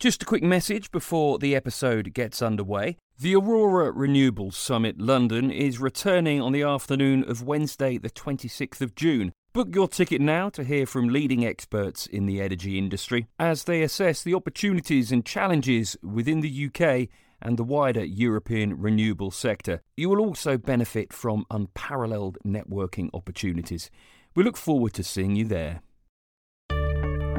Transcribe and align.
Just 0.00 0.22
a 0.22 0.24
quick 0.24 0.42
message 0.42 0.90
before 0.90 1.38
the 1.38 1.54
episode 1.54 2.14
gets 2.14 2.40
underway. 2.40 2.96
The 3.18 3.36
Aurora 3.36 3.92
Renewables 3.92 4.54
Summit 4.54 4.98
London 4.98 5.50
is 5.50 5.78
returning 5.78 6.40
on 6.40 6.52
the 6.52 6.62
afternoon 6.62 7.22
of 7.28 7.42
Wednesday, 7.42 7.98
the 7.98 8.08
26th 8.08 8.80
of 8.80 8.94
June. 8.94 9.34
Book 9.52 9.74
your 9.74 9.88
ticket 9.88 10.22
now 10.22 10.48
to 10.48 10.64
hear 10.64 10.86
from 10.86 11.10
leading 11.10 11.44
experts 11.44 12.06
in 12.06 12.24
the 12.24 12.40
energy 12.40 12.78
industry 12.78 13.26
as 13.38 13.64
they 13.64 13.82
assess 13.82 14.22
the 14.22 14.32
opportunities 14.32 15.12
and 15.12 15.26
challenges 15.26 15.98
within 16.02 16.40
the 16.40 16.70
UK 16.70 17.10
and 17.42 17.58
the 17.58 17.62
wider 17.62 18.02
European 18.02 18.80
renewable 18.80 19.30
sector. 19.30 19.82
You 19.98 20.08
will 20.08 20.20
also 20.20 20.56
benefit 20.56 21.12
from 21.12 21.44
unparalleled 21.50 22.38
networking 22.42 23.10
opportunities. 23.12 23.90
We 24.34 24.44
look 24.44 24.56
forward 24.56 24.94
to 24.94 25.04
seeing 25.04 25.36
you 25.36 25.44
there. 25.44 25.82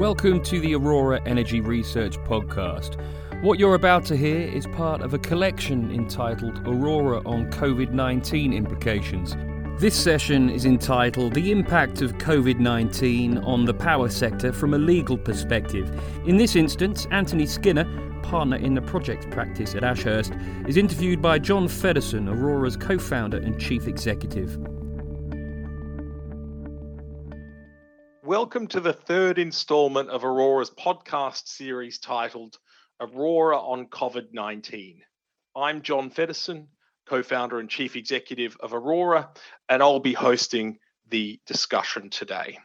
Welcome 0.02 0.42
to 0.46 0.58
the 0.58 0.74
Aurora 0.74 1.22
Energy 1.26 1.60
Research 1.60 2.18
Podcast. 2.24 3.00
What 3.40 3.60
you're 3.60 3.76
about 3.76 4.04
to 4.06 4.16
hear 4.16 4.40
is 4.40 4.66
part 4.66 5.00
of 5.00 5.14
a 5.14 5.18
collection 5.20 5.92
entitled 5.92 6.66
Aurora 6.66 7.18
on 7.24 7.48
COVID 7.52 7.92
19 7.92 8.52
Implications. 8.52 9.36
This 9.80 9.94
session 9.94 10.50
is 10.50 10.64
entitled 10.64 11.34
The 11.34 11.52
Impact 11.52 12.02
of 12.02 12.14
COVID 12.14 12.58
19 12.58 13.38
on 13.38 13.64
the 13.64 13.74
Power 13.74 14.08
Sector 14.08 14.52
from 14.54 14.74
a 14.74 14.78
Legal 14.78 15.16
Perspective. 15.16 15.88
In 16.26 16.36
this 16.36 16.56
instance, 16.56 17.06
Antony 17.12 17.46
Skinner, 17.46 17.84
partner 18.24 18.56
in 18.56 18.74
the 18.74 18.82
project 18.82 19.30
practice 19.30 19.76
at 19.76 19.84
Ashurst, 19.84 20.32
is 20.66 20.76
interviewed 20.76 21.22
by 21.22 21.38
John 21.38 21.68
Feddersen, 21.68 22.28
Aurora's 22.28 22.76
co 22.76 22.98
founder 22.98 23.36
and 23.36 23.56
chief 23.60 23.86
executive. 23.86 24.58
Welcome 28.24 28.68
to 28.68 28.78
the 28.78 28.92
third 28.92 29.40
installment 29.40 30.08
of 30.08 30.24
Aurora's 30.24 30.70
podcast 30.70 31.48
series 31.48 31.98
titled 31.98 32.56
Aurora 33.00 33.58
on 33.58 33.86
COVID 33.86 34.32
19. 34.32 35.00
I'm 35.56 35.82
John 35.82 36.08
Feddersen, 36.08 36.68
co 37.04 37.24
founder 37.24 37.58
and 37.58 37.68
chief 37.68 37.96
executive 37.96 38.56
of 38.60 38.74
Aurora, 38.74 39.28
and 39.68 39.82
I'll 39.82 39.98
be 39.98 40.12
hosting 40.12 40.78
the 41.08 41.40
discussion 41.48 42.10
today. 42.10 42.60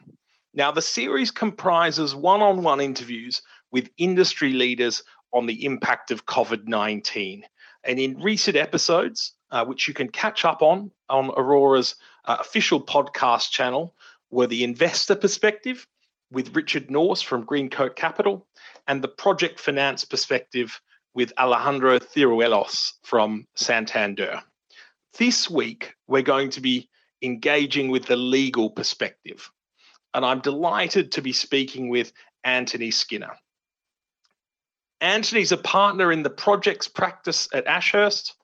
Now, 0.54 0.70
the 0.70 0.80
series 0.80 1.32
comprises 1.32 2.14
one 2.14 2.40
on 2.40 2.62
one 2.62 2.80
interviews 2.80 3.42
with 3.72 3.90
industry 3.98 4.52
leaders 4.52 5.02
on 5.32 5.46
the 5.46 5.64
impact 5.64 6.12
of 6.12 6.24
COVID 6.24 6.68
19. 6.68 7.44
And 7.82 7.98
in 7.98 8.20
recent 8.20 8.56
episodes, 8.56 9.32
uh, 9.50 9.64
which 9.64 9.88
you 9.88 9.94
can 9.94 10.08
catch 10.08 10.44
up 10.44 10.62
on 10.62 10.92
on 11.08 11.32
Aurora's 11.36 11.96
uh, 12.26 12.36
official 12.38 12.80
podcast 12.80 13.50
channel, 13.50 13.96
were 14.30 14.46
the 14.46 14.64
investor 14.64 15.14
perspective 15.14 15.86
with 16.30 16.54
Richard 16.54 16.90
Nourse 16.90 17.22
from 17.22 17.46
Greencoat 17.46 17.96
Capital 17.96 18.46
and 18.86 19.02
the 19.02 19.08
project 19.08 19.58
finance 19.60 20.04
perspective 20.04 20.80
with 21.14 21.32
Alejandro 21.38 21.98
Ciruelos 21.98 22.92
from 23.02 23.46
Santander. 23.56 24.42
This 25.18 25.48
week, 25.48 25.94
we're 26.06 26.22
going 26.22 26.50
to 26.50 26.60
be 26.60 26.88
engaging 27.22 27.90
with 27.90 28.06
the 28.06 28.16
legal 28.16 28.70
perspective. 28.70 29.50
And 30.14 30.24
I'm 30.24 30.40
delighted 30.40 31.12
to 31.12 31.22
be 31.22 31.32
speaking 31.32 31.88
with 31.88 32.12
Antony 32.44 32.90
Skinner. 32.90 33.36
Antony's 35.00 35.52
a 35.52 35.56
partner 35.56 36.12
in 36.12 36.22
the 36.22 36.30
projects 36.30 36.88
practice 36.88 37.48
at 37.52 37.66
Ashurst. 37.66 38.34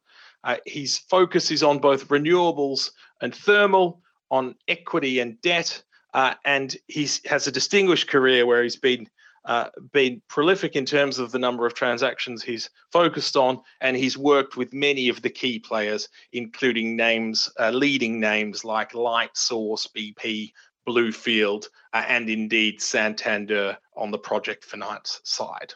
Uh, 0.42 0.56
his 0.66 0.98
focus 0.98 1.50
is 1.50 1.62
on 1.62 1.78
both 1.78 2.08
renewables 2.08 2.90
and 3.20 3.34
thermal, 3.34 4.02
on 4.34 4.56
equity 4.66 5.20
and 5.20 5.40
debt, 5.42 5.80
uh, 6.12 6.34
and 6.44 6.76
he 6.88 7.08
has 7.26 7.46
a 7.46 7.52
distinguished 7.52 8.08
career 8.08 8.44
where 8.46 8.62
he's 8.64 8.76
been 8.76 9.08
uh, 9.44 9.68
been 9.92 10.22
prolific 10.26 10.74
in 10.74 10.86
terms 10.86 11.18
of 11.18 11.30
the 11.30 11.38
number 11.38 11.66
of 11.66 11.74
transactions 11.74 12.42
he's 12.42 12.70
focused 12.90 13.36
on, 13.36 13.60
and 13.82 13.94
he's 13.94 14.16
worked 14.16 14.56
with 14.56 14.72
many 14.72 15.10
of 15.10 15.20
the 15.20 15.28
key 15.28 15.58
players, 15.58 16.08
including 16.32 16.96
names, 16.96 17.50
uh, 17.60 17.70
leading 17.70 18.18
names 18.18 18.64
like 18.64 18.92
Lightsource, 18.92 19.86
BP, 19.94 20.50
Bluefield, 20.88 21.66
uh, 21.92 22.04
and 22.08 22.30
indeed 22.30 22.80
Santander 22.80 23.76
on 23.94 24.10
the 24.10 24.18
project 24.18 24.64
finance 24.64 25.20
side. 25.24 25.74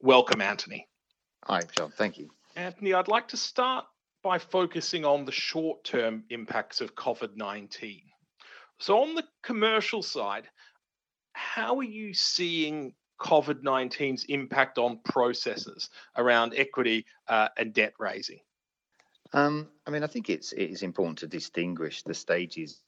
Welcome, 0.00 0.40
Antony. 0.40 0.88
Hi, 1.44 1.60
John. 1.76 1.92
Thank 1.98 2.16
you. 2.16 2.30
Antony, 2.56 2.94
I'd 2.94 3.08
like 3.08 3.28
to 3.28 3.36
start 3.36 3.84
by 4.22 4.38
focusing 4.38 5.04
on 5.04 5.24
the 5.24 5.32
short 5.32 5.84
term 5.84 6.24
impacts 6.30 6.80
of 6.80 6.94
COVID 6.94 7.36
19. 7.36 8.02
So, 8.78 9.00
on 9.00 9.14
the 9.14 9.24
commercial 9.42 10.02
side, 10.02 10.48
how 11.32 11.76
are 11.78 11.84
you 11.84 12.14
seeing 12.14 12.94
COVID 13.20 13.62
19's 13.62 14.24
impact 14.24 14.78
on 14.78 15.00
processes 15.04 15.90
around 16.16 16.54
equity 16.56 17.06
uh, 17.28 17.48
and 17.56 17.72
debt 17.72 17.94
raising? 17.98 18.40
Um, 19.32 19.68
I 19.86 19.90
mean, 19.90 20.02
I 20.02 20.08
think 20.08 20.28
it's 20.30 20.52
it 20.52 20.70
is 20.70 20.82
important 20.82 21.18
to 21.18 21.26
distinguish 21.26 22.02
the 22.02 22.14
stages 22.14 22.80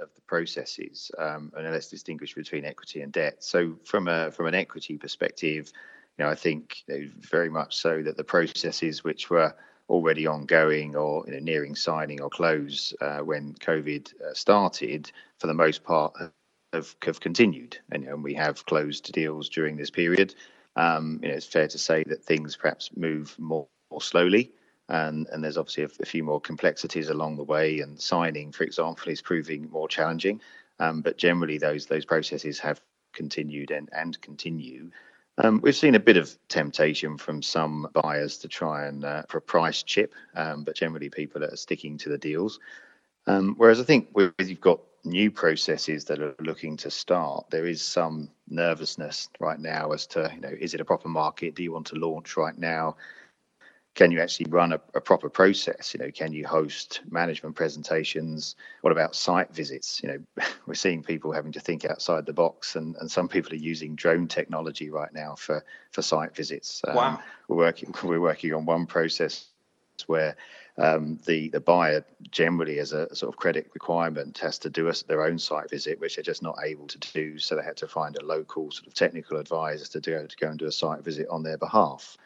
of 0.00 0.14
the 0.14 0.20
processes, 0.22 1.10
um, 1.18 1.52
and 1.56 1.70
let's 1.70 1.88
distinguish 1.88 2.34
between 2.34 2.64
equity 2.64 3.02
and 3.02 3.12
debt. 3.12 3.42
So, 3.44 3.76
from 3.84 4.08
a 4.08 4.30
from 4.30 4.46
an 4.46 4.54
equity 4.54 4.96
perspective, 4.96 5.72
you 6.18 6.24
know, 6.24 6.30
I 6.30 6.34
think 6.34 6.82
very 6.88 7.50
much 7.50 7.76
so 7.76 8.02
that 8.02 8.16
the 8.16 8.24
processes 8.24 9.04
which 9.04 9.30
were 9.30 9.54
already 9.92 10.26
ongoing 10.26 10.96
or 10.96 11.22
you 11.26 11.34
know, 11.34 11.38
nearing 11.38 11.76
signing 11.76 12.20
or 12.22 12.30
close 12.30 12.94
uh, 13.02 13.18
when 13.18 13.52
COVID 13.54 14.12
uh, 14.22 14.32
started, 14.32 15.12
for 15.38 15.46
the 15.46 15.54
most 15.54 15.84
part, 15.84 16.16
have, 16.72 16.96
have 17.02 17.20
continued. 17.20 17.76
And, 17.92 18.04
and 18.04 18.24
we 18.24 18.32
have 18.34 18.64
closed 18.64 19.12
deals 19.12 19.50
during 19.50 19.76
this 19.76 19.90
period. 19.90 20.34
Um, 20.76 21.20
you 21.22 21.28
know, 21.28 21.34
it's 21.34 21.46
fair 21.46 21.68
to 21.68 21.78
say 21.78 22.04
that 22.04 22.24
things 22.24 22.56
perhaps 22.56 22.90
move 22.96 23.38
more, 23.38 23.68
more 23.90 24.00
slowly. 24.00 24.50
And, 24.88 25.28
and 25.30 25.44
there's 25.44 25.58
obviously 25.58 25.84
a, 25.84 25.88
a, 26.00 26.06
few 26.06 26.24
more 26.24 26.40
complexities 26.40 27.10
along 27.10 27.36
the 27.36 27.44
way, 27.44 27.80
and 27.80 28.00
signing, 28.00 28.50
for 28.50 28.64
example, 28.64 29.12
is 29.12 29.20
proving 29.20 29.70
more 29.70 29.88
challenging. 29.88 30.40
Um, 30.80 31.02
but 31.02 31.18
generally, 31.18 31.58
those 31.58 31.86
those 31.86 32.04
processes 32.04 32.58
have 32.58 32.80
continued 33.12 33.70
and, 33.70 33.88
and 33.92 34.20
continue. 34.22 34.90
Um, 35.38 35.60
we've 35.62 35.76
seen 35.76 35.94
a 35.94 36.00
bit 36.00 36.16
of 36.16 36.36
temptation 36.48 37.16
from 37.16 37.42
some 37.42 37.88
buyers 37.94 38.36
to 38.38 38.48
try 38.48 38.86
and 38.86 39.04
uh, 39.04 39.22
for 39.28 39.38
a 39.38 39.42
price 39.42 39.82
chip, 39.82 40.14
um, 40.34 40.62
but 40.64 40.76
generally 40.76 41.08
people 41.08 41.42
are 41.42 41.56
sticking 41.56 41.96
to 41.98 42.10
the 42.10 42.18
deals. 42.18 42.60
Um, 43.26 43.54
whereas 43.56 43.80
I 43.80 43.84
think 43.84 44.08
with 44.14 44.34
you've 44.38 44.60
got 44.60 44.80
new 45.04 45.30
processes 45.30 46.04
that 46.04 46.20
are 46.20 46.34
looking 46.40 46.76
to 46.78 46.90
start, 46.90 47.46
there 47.50 47.66
is 47.66 47.80
some 47.80 48.30
nervousness 48.48 49.30
right 49.40 49.58
now 49.58 49.92
as 49.92 50.06
to 50.08 50.30
you 50.34 50.40
know 50.40 50.52
is 50.60 50.74
it 50.74 50.80
a 50.80 50.84
proper 50.84 51.08
market? 51.08 51.54
Do 51.54 51.62
you 51.62 51.72
want 51.72 51.86
to 51.88 51.96
launch 51.96 52.36
right 52.36 52.56
now? 52.56 52.96
Can 53.94 54.10
you 54.10 54.20
actually 54.20 54.46
run 54.48 54.72
a, 54.72 54.80
a, 54.94 55.00
proper 55.00 55.28
process? 55.28 55.92
You 55.92 56.00
know, 56.00 56.10
can 56.10 56.32
you 56.32 56.46
host 56.46 57.02
management 57.10 57.56
presentations? 57.56 58.56
What 58.80 58.92
about 58.92 59.14
site 59.14 59.54
visits? 59.54 60.00
You 60.02 60.08
know, 60.08 60.44
we're 60.66 60.74
seeing 60.74 61.02
people 61.02 61.32
having 61.32 61.52
to 61.52 61.60
think 61.60 61.84
outside 61.84 62.24
the 62.24 62.32
box, 62.32 62.76
and, 62.76 62.96
and 62.96 63.10
some 63.10 63.28
people 63.28 63.52
are 63.52 63.56
using 63.56 63.94
drone 63.94 64.28
technology 64.28 64.90
right 64.90 65.12
now 65.12 65.34
for 65.34 65.64
for 65.90 66.02
site 66.02 66.34
visits. 66.34 66.82
Um, 66.86 66.96
wow. 66.96 67.20
We're 67.48 67.56
working 67.56 67.94
we're 68.04 68.20
working 68.20 68.54
on 68.54 68.64
one 68.64 68.86
process 68.86 69.46
where 70.06 70.36
um, 70.78 71.18
the 71.26 71.50
the 71.50 71.60
buyer 71.60 72.02
generally, 72.30 72.78
as 72.78 72.92
a 72.92 73.14
sort 73.14 73.32
of 73.32 73.36
credit 73.36 73.70
requirement, 73.74 74.38
has 74.38 74.58
to 74.60 74.70
do 74.70 74.88
a, 74.88 74.94
their 75.06 75.22
own 75.22 75.38
site 75.38 75.68
visit, 75.68 76.00
which 76.00 76.16
they're 76.16 76.22
just 76.22 76.42
not 76.42 76.56
able 76.64 76.86
to 76.86 76.98
do. 76.98 77.38
So 77.38 77.56
they 77.56 77.62
had 77.62 77.76
to 77.78 77.88
find 77.88 78.16
a 78.16 78.24
local 78.24 78.70
sort 78.70 78.86
of 78.86 78.94
technical 78.94 79.36
advisor 79.36 79.84
to 79.86 80.00
do 80.00 80.26
to 80.26 80.36
go 80.36 80.48
and 80.48 80.58
do 80.58 80.66
a 80.66 80.72
site 80.72 81.04
visit 81.04 81.28
on 81.28 81.42
their 81.42 81.58
behalf. 81.58 82.16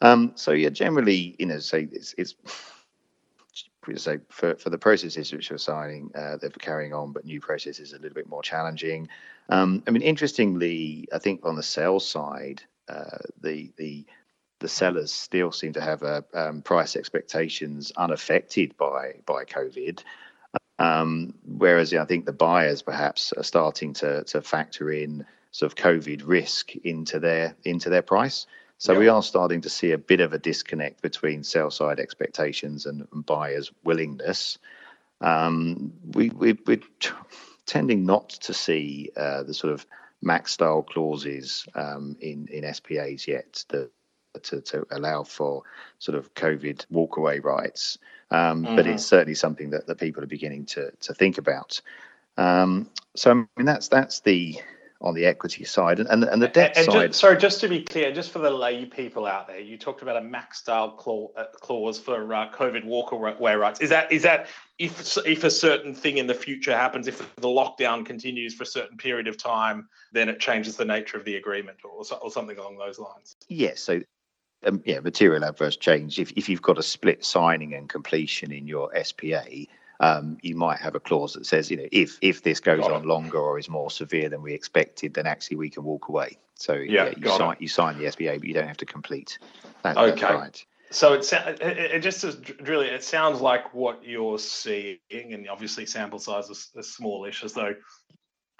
Um, 0.00 0.32
so 0.34 0.52
yeah, 0.52 0.70
generally, 0.70 1.36
you 1.38 1.46
know, 1.46 1.58
say 1.58 1.88
it's, 1.90 2.14
it's 2.18 2.34
say 3.96 4.18
for, 4.28 4.54
for 4.56 4.70
the 4.70 4.78
processes 4.78 5.32
which 5.32 5.50
we're 5.50 5.58
signing, 5.58 6.10
uh, 6.14 6.36
they're 6.38 6.50
carrying 6.50 6.92
on, 6.92 7.12
but 7.12 7.24
new 7.24 7.40
processes 7.40 7.92
are 7.92 7.96
a 7.96 8.00
little 8.00 8.14
bit 8.14 8.28
more 8.28 8.42
challenging. 8.42 9.08
Um, 9.48 9.82
I 9.86 9.90
mean, 9.90 10.02
interestingly, 10.02 11.06
I 11.12 11.18
think 11.18 11.44
on 11.44 11.56
the 11.56 11.62
sales 11.62 12.06
side, 12.08 12.62
uh, 12.88 13.18
the 13.40 13.72
the 13.76 14.04
the 14.60 14.68
sellers 14.68 15.12
still 15.12 15.52
seem 15.52 15.74
to 15.74 15.80
have 15.80 16.02
a, 16.02 16.24
uh, 16.34 16.48
um, 16.48 16.62
price 16.62 16.96
expectations 16.96 17.92
unaffected 17.96 18.76
by 18.76 19.16
by 19.26 19.44
COVID. 19.44 20.02
Um, 20.78 21.34
whereas 21.46 21.94
I 21.94 22.04
think 22.04 22.26
the 22.26 22.32
buyers 22.32 22.82
perhaps 22.82 23.32
are 23.32 23.44
starting 23.44 23.92
to 23.94 24.24
to 24.24 24.42
factor 24.42 24.90
in 24.90 25.24
sort 25.50 25.70
of 25.70 25.76
COVID 25.76 26.22
risk 26.24 26.74
into 26.76 27.20
their 27.20 27.54
into 27.64 27.90
their 27.90 28.02
price. 28.02 28.46
So 28.84 28.92
yeah. 28.92 28.98
we 28.98 29.08
are 29.08 29.22
starting 29.22 29.62
to 29.62 29.70
see 29.70 29.92
a 29.92 29.98
bit 29.98 30.20
of 30.20 30.34
a 30.34 30.38
disconnect 30.38 31.00
between 31.00 31.42
sell 31.42 31.70
side 31.70 31.98
expectations 31.98 32.84
and, 32.84 33.08
and 33.14 33.24
buyers' 33.24 33.72
willingness. 33.82 34.58
Um, 35.22 35.94
we, 36.12 36.28
we, 36.28 36.58
we're 36.66 36.82
t- 37.00 37.08
tending 37.64 38.04
not 38.04 38.28
to 38.28 38.52
see 38.52 39.10
uh, 39.16 39.42
the 39.44 39.54
sort 39.54 39.72
of 39.72 39.86
MAC 40.20 40.48
style 40.48 40.82
clauses 40.82 41.66
um, 41.74 42.18
in, 42.20 42.46
in 42.48 42.74
SPAs 42.74 43.26
yet 43.26 43.64
to, 43.70 43.88
to, 44.42 44.60
to, 44.60 44.86
allow 44.90 45.22
for 45.22 45.62
sort 45.98 46.18
of 46.18 46.34
COVID 46.34 46.84
walkaway 46.92 47.42
rights. 47.42 47.96
Um, 48.30 48.64
mm-hmm. 48.64 48.76
But 48.76 48.86
it's 48.86 49.06
certainly 49.06 49.34
something 49.34 49.70
that, 49.70 49.86
that 49.86 49.96
people 49.96 50.22
are 50.22 50.26
beginning 50.26 50.66
to, 50.66 50.90
to 50.90 51.14
think 51.14 51.38
about. 51.38 51.80
Um, 52.36 52.90
so 53.16 53.30
I 53.30 53.34
mean 53.34 53.64
that's 53.64 53.88
that's 53.88 54.20
the 54.20 54.58
on 55.04 55.14
the 55.14 55.26
equity 55.26 55.64
side 55.64 56.00
and 56.00 56.08
and, 56.08 56.24
and 56.24 56.42
the 56.42 56.48
debt 56.48 56.76
and, 56.76 56.86
side. 56.86 57.08
Just, 57.08 57.20
sorry, 57.20 57.36
just 57.36 57.60
to 57.60 57.68
be 57.68 57.82
clear, 57.82 58.12
just 58.12 58.30
for 58.30 58.40
the 58.40 58.50
lay 58.50 58.86
people 58.86 59.26
out 59.26 59.46
there, 59.46 59.60
you 59.60 59.76
talked 59.76 60.02
about 60.02 60.16
a 60.16 60.20
MAC 60.20 60.54
style 60.54 60.90
clause, 60.90 61.30
uh, 61.36 61.44
clause 61.60 62.00
for 62.00 62.34
uh, 62.34 62.50
COVID 62.52 62.84
walkaway 62.84 63.58
rights. 63.58 63.80
Is 63.80 63.90
that 63.90 64.10
is 64.10 64.22
that 64.22 64.48
if 64.78 65.16
if 65.26 65.44
a 65.44 65.50
certain 65.50 65.94
thing 65.94 66.18
in 66.18 66.26
the 66.26 66.34
future 66.34 66.76
happens, 66.76 67.06
if 67.06 67.18
the 67.36 67.48
lockdown 67.48 68.04
continues 68.04 68.54
for 68.54 68.64
a 68.64 68.66
certain 68.66 68.96
period 68.96 69.28
of 69.28 69.36
time, 69.36 69.88
then 70.12 70.28
it 70.28 70.40
changes 70.40 70.76
the 70.76 70.84
nature 70.84 71.16
of 71.16 71.24
the 71.24 71.36
agreement 71.36 71.78
or 71.84 72.02
or 72.20 72.30
something 72.30 72.58
along 72.58 72.78
those 72.78 72.98
lines? 72.98 73.36
Yes. 73.48 73.80
So 73.80 74.00
um, 74.64 74.82
yeah, 74.86 75.00
material 75.00 75.44
adverse 75.44 75.76
change. 75.76 76.18
If 76.18 76.32
if 76.32 76.48
you've 76.48 76.62
got 76.62 76.78
a 76.78 76.82
split 76.82 77.24
signing 77.24 77.74
and 77.74 77.88
completion 77.88 78.52
in 78.52 78.66
your 78.66 78.90
SPA, 79.04 79.44
um, 80.00 80.38
you 80.42 80.56
might 80.56 80.78
have 80.78 80.94
a 80.94 81.00
clause 81.00 81.34
that 81.34 81.46
says, 81.46 81.70
you 81.70 81.76
know, 81.76 81.86
if 81.92 82.18
if 82.20 82.42
this 82.42 82.60
goes 82.60 82.84
on 82.84 83.04
longer 83.04 83.38
or 83.38 83.58
is 83.58 83.68
more 83.68 83.90
severe 83.90 84.28
than 84.28 84.42
we 84.42 84.52
expected, 84.52 85.14
then 85.14 85.26
actually 85.26 85.56
we 85.56 85.70
can 85.70 85.84
walk 85.84 86.08
away. 86.08 86.38
So 86.54 86.74
yeah, 86.74 87.06
yeah 87.06 87.14
you 87.16 87.28
sign 87.28 87.52
it. 87.52 87.60
you 87.60 87.68
sign 87.68 87.98
the 87.98 88.10
SPA, 88.10 88.38
but 88.38 88.44
you 88.44 88.54
don't 88.54 88.68
have 88.68 88.76
to 88.78 88.86
complete. 88.86 89.38
That, 89.82 89.96
okay. 89.96 90.34
Right. 90.34 90.64
So 90.90 91.14
it, 91.14 91.32
it, 91.32 91.78
it 91.78 92.00
just 92.00 92.24
really 92.60 92.88
it 92.88 93.02
sounds 93.02 93.40
like 93.40 93.74
what 93.74 94.04
you're 94.04 94.38
seeing, 94.38 94.98
and 95.10 95.48
obviously 95.48 95.86
sample 95.86 96.18
size 96.18 96.50
is, 96.50 96.70
is 96.76 96.92
smallish, 96.92 97.42
as 97.44 97.52
though 97.52 97.74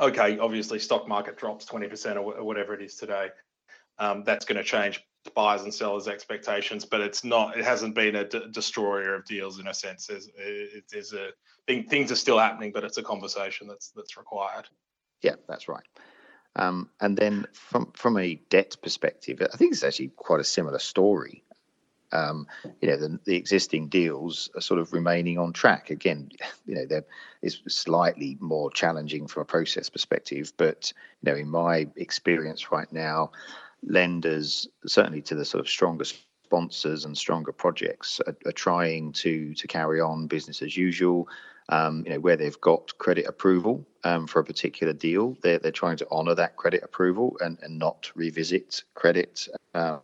okay, 0.00 0.38
obviously 0.38 0.78
stock 0.78 1.08
market 1.08 1.36
drops 1.36 1.64
twenty 1.64 1.88
percent 1.88 2.18
or 2.18 2.42
whatever 2.44 2.74
it 2.74 2.82
is 2.82 2.96
today. 2.96 3.28
Um, 3.98 4.24
that's 4.24 4.44
going 4.44 4.56
to 4.56 4.64
change 4.64 5.04
buyers 5.30 5.62
and 5.62 5.72
sellers' 5.72 6.08
expectations, 6.08 6.84
but 6.84 7.00
it's 7.00 7.24
not. 7.24 7.56
It 7.56 7.64
hasn't 7.64 7.94
been 7.94 8.16
a 8.16 8.24
d- 8.24 8.46
destroyer 8.50 9.14
of 9.14 9.24
deals 9.24 9.58
in 9.58 9.66
a 9.66 9.74
sense. 9.74 10.06
There's, 10.06 10.28
there's 10.90 11.12
a 11.12 11.30
thing, 11.66 11.84
things 11.84 12.12
are 12.12 12.16
still 12.16 12.38
happening, 12.38 12.72
but 12.72 12.84
it's 12.84 12.98
a 12.98 13.02
conversation 13.02 13.66
that's 13.66 13.90
that's 13.90 14.16
required. 14.16 14.68
Yeah, 15.22 15.36
that's 15.48 15.68
right. 15.68 15.84
Um, 16.56 16.90
and 17.00 17.16
then 17.16 17.46
from 17.52 17.92
from 17.92 18.18
a 18.18 18.36
debt 18.50 18.76
perspective, 18.82 19.40
I 19.52 19.56
think 19.56 19.72
it's 19.72 19.84
actually 19.84 20.08
quite 20.08 20.40
a 20.40 20.44
similar 20.44 20.78
story. 20.78 21.42
Um, 22.12 22.46
you 22.80 22.88
know, 22.88 22.96
the, 22.96 23.18
the, 23.24 23.34
existing 23.34 23.88
deals 23.88 24.48
are 24.54 24.60
sort 24.60 24.78
of 24.78 24.92
remaining 24.92 25.36
on 25.36 25.52
track. 25.52 25.90
Again, 25.90 26.30
you 26.66 26.76
know, 26.76 26.86
they're 26.86 27.04
slightly 27.66 28.36
more 28.40 28.70
challenging 28.70 29.26
from 29.26 29.42
a 29.42 29.46
process 29.46 29.90
perspective, 29.90 30.52
but 30.56 30.92
you 31.22 31.32
know, 31.32 31.36
in 31.36 31.48
my 31.48 31.88
experience 31.96 32.70
right 32.70 32.92
now, 32.92 33.32
lenders, 33.86 34.68
certainly 34.86 35.22
to 35.22 35.34
the 35.34 35.44
sort 35.44 35.60
of 35.60 35.68
stronger 35.68 36.04
sponsors 36.04 37.04
and 37.04 37.16
stronger 37.16 37.52
projects, 37.52 38.20
are, 38.26 38.36
are 38.46 38.52
trying 38.52 39.12
to 39.12 39.54
to 39.54 39.66
carry 39.66 40.00
on 40.00 40.26
business 40.26 40.62
as 40.62 40.76
usual. 40.76 41.28
Um, 41.70 42.02
you 42.04 42.12
know, 42.12 42.20
where 42.20 42.36
they've 42.36 42.60
got 42.60 42.98
credit 42.98 43.24
approval 43.26 43.86
um, 44.04 44.26
for 44.26 44.38
a 44.40 44.44
particular 44.44 44.92
deal, 44.92 45.34
they're 45.42 45.58
they're 45.58 45.72
trying 45.72 45.96
to 45.96 46.08
honour 46.10 46.34
that 46.34 46.56
credit 46.56 46.82
approval 46.82 47.36
and 47.40 47.58
and 47.62 47.78
not 47.78 48.10
revisit 48.14 48.84
credit. 48.94 49.48
Uh, 49.74 49.98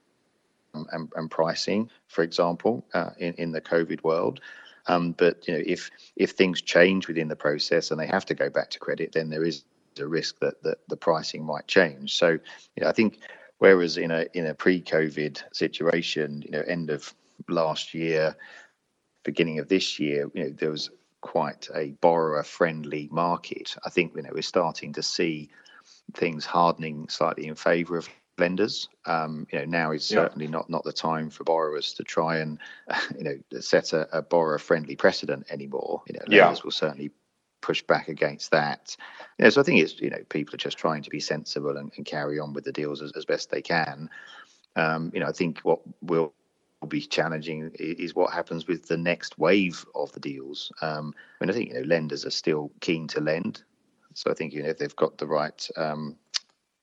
and, 0.72 1.10
and, 1.16 1.28
pricing, 1.32 1.90
for 2.06 2.22
example, 2.22 2.86
uh, 2.94 3.10
in 3.18 3.34
in 3.34 3.50
the 3.50 3.60
COVID 3.60 4.04
world. 4.04 4.40
Um, 4.86 5.12
but 5.12 5.46
you 5.48 5.54
know, 5.54 5.62
if 5.66 5.90
if 6.14 6.30
things 6.30 6.62
change 6.62 7.08
within 7.08 7.26
the 7.26 7.36
process 7.36 7.90
and 7.90 8.00
they 8.00 8.06
have 8.06 8.24
to 8.26 8.34
go 8.34 8.48
back 8.48 8.70
to 8.70 8.78
credit, 8.78 9.12
then 9.12 9.30
there 9.30 9.44
is 9.44 9.64
a 9.98 10.06
risk 10.06 10.38
that, 10.40 10.62
that 10.62 10.78
the 10.88 10.96
pricing 10.96 11.44
might 11.44 11.66
change. 11.66 12.16
So, 12.16 12.30
you 12.30 12.82
know, 12.82 12.88
I 12.88 12.92
think 12.92 13.18
Whereas 13.60 13.98
in 13.98 14.10
a 14.10 14.26
in 14.32 14.46
a 14.46 14.54
pre-COVID 14.54 15.42
situation, 15.52 16.42
you 16.42 16.50
know, 16.50 16.62
end 16.62 16.88
of 16.88 17.14
last 17.46 17.92
year, 17.92 18.34
beginning 19.22 19.58
of 19.58 19.68
this 19.68 20.00
year, 20.00 20.30
you 20.32 20.44
know, 20.44 20.50
there 20.50 20.70
was 20.70 20.88
quite 21.20 21.68
a 21.74 21.90
borrower-friendly 22.00 23.10
market. 23.12 23.76
I 23.84 23.90
think 23.90 24.14
you 24.16 24.22
know 24.22 24.30
we're 24.32 24.40
starting 24.40 24.94
to 24.94 25.02
see 25.02 25.50
things 26.14 26.46
hardening 26.46 27.10
slightly 27.10 27.48
in 27.48 27.54
favour 27.54 27.98
of 27.98 28.08
lenders. 28.38 28.88
Um, 29.04 29.46
you 29.52 29.58
know, 29.58 29.66
now 29.66 29.90
is 29.92 30.06
certainly 30.06 30.46
yeah. 30.46 30.52
not 30.52 30.70
not 30.70 30.84
the 30.84 30.92
time 30.94 31.28
for 31.28 31.44
borrowers 31.44 31.92
to 31.94 32.02
try 32.02 32.38
and 32.38 32.58
you 33.18 33.24
know 33.24 33.60
set 33.60 33.92
a, 33.92 34.08
a 34.16 34.22
borrower-friendly 34.22 34.96
precedent 34.96 35.48
anymore. 35.50 36.02
You 36.06 36.14
know, 36.14 36.24
lenders 36.28 36.58
yeah. 36.60 36.64
will 36.64 36.70
certainly 36.70 37.10
push 37.60 37.82
back 37.82 38.08
against 38.08 38.50
that. 38.50 38.96
You 39.38 39.44
know, 39.44 39.50
so 39.50 39.60
I 39.60 39.64
think 39.64 39.80
it's 39.80 40.00
you 40.00 40.10
know 40.10 40.22
people 40.28 40.54
are 40.54 40.58
just 40.58 40.78
trying 40.78 41.02
to 41.02 41.10
be 41.10 41.20
sensible 41.20 41.76
and, 41.76 41.90
and 41.96 42.06
carry 42.06 42.38
on 42.38 42.52
with 42.52 42.64
the 42.64 42.72
deals 42.72 43.02
as, 43.02 43.12
as 43.12 43.24
best 43.24 43.50
they 43.50 43.62
can. 43.62 44.08
Um, 44.76 45.10
you 45.14 45.20
know, 45.20 45.26
I 45.26 45.32
think 45.32 45.60
what 45.60 45.80
will 46.02 46.32
be 46.88 47.00
challenging 47.00 47.70
is 47.74 48.14
what 48.14 48.32
happens 48.32 48.66
with 48.66 48.86
the 48.86 48.96
next 48.96 49.38
wave 49.38 49.84
of 49.94 50.12
the 50.12 50.20
deals. 50.20 50.72
Um, 50.80 51.14
I 51.40 51.44
mean, 51.44 51.50
I 51.50 51.52
think 51.52 51.68
you 51.68 51.74
know 51.74 51.86
lenders 51.86 52.24
are 52.24 52.30
still 52.30 52.70
keen 52.80 53.06
to 53.08 53.20
lend, 53.20 53.62
so 54.14 54.30
I 54.30 54.34
think 54.34 54.52
you 54.52 54.62
know 54.62 54.70
if 54.70 54.78
they've 54.78 54.96
got 54.96 55.18
the 55.18 55.26
right 55.26 55.68
um, 55.76 56.16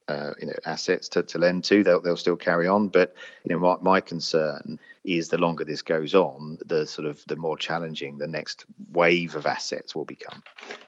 uh, 0.08 0.34
you 0.40 0.48
know 0.48 0.54
assets 0.66 1.10
to, 1.10 1.24
to 1.24 1.38
lend 1.38 1.64
to, 1.66 1.84
they'll 1.84 2.02
they'll 2.02 2.18
still 2.18 2.36
carry 2.36 2.68
on. 2.68 2.88
But 2.88 3.14
you 3.44 3.54
know, 3.54 3.60
my, 3.60 3.76
my 3.82 4.02
concern 4.02 4.80
is 5.04 5.30
the 5.30 5.38
longer 5.38 5.64
this 5.64 5.82
goes 5.82 6.14
on, 6.16 6.58
the 6.66 6.86
sort 6.86 7.08
of 7.08 7.24
the 7.28 7.36
more 7.36 7.58
challenging 7.58 8.18
the 8.18 8.28
next 8.28 8.66
wave 8.92 9.36
of 9.36 9.46
assets 9.46 9.96
will 9.96 10.06
become. 10.06 10.44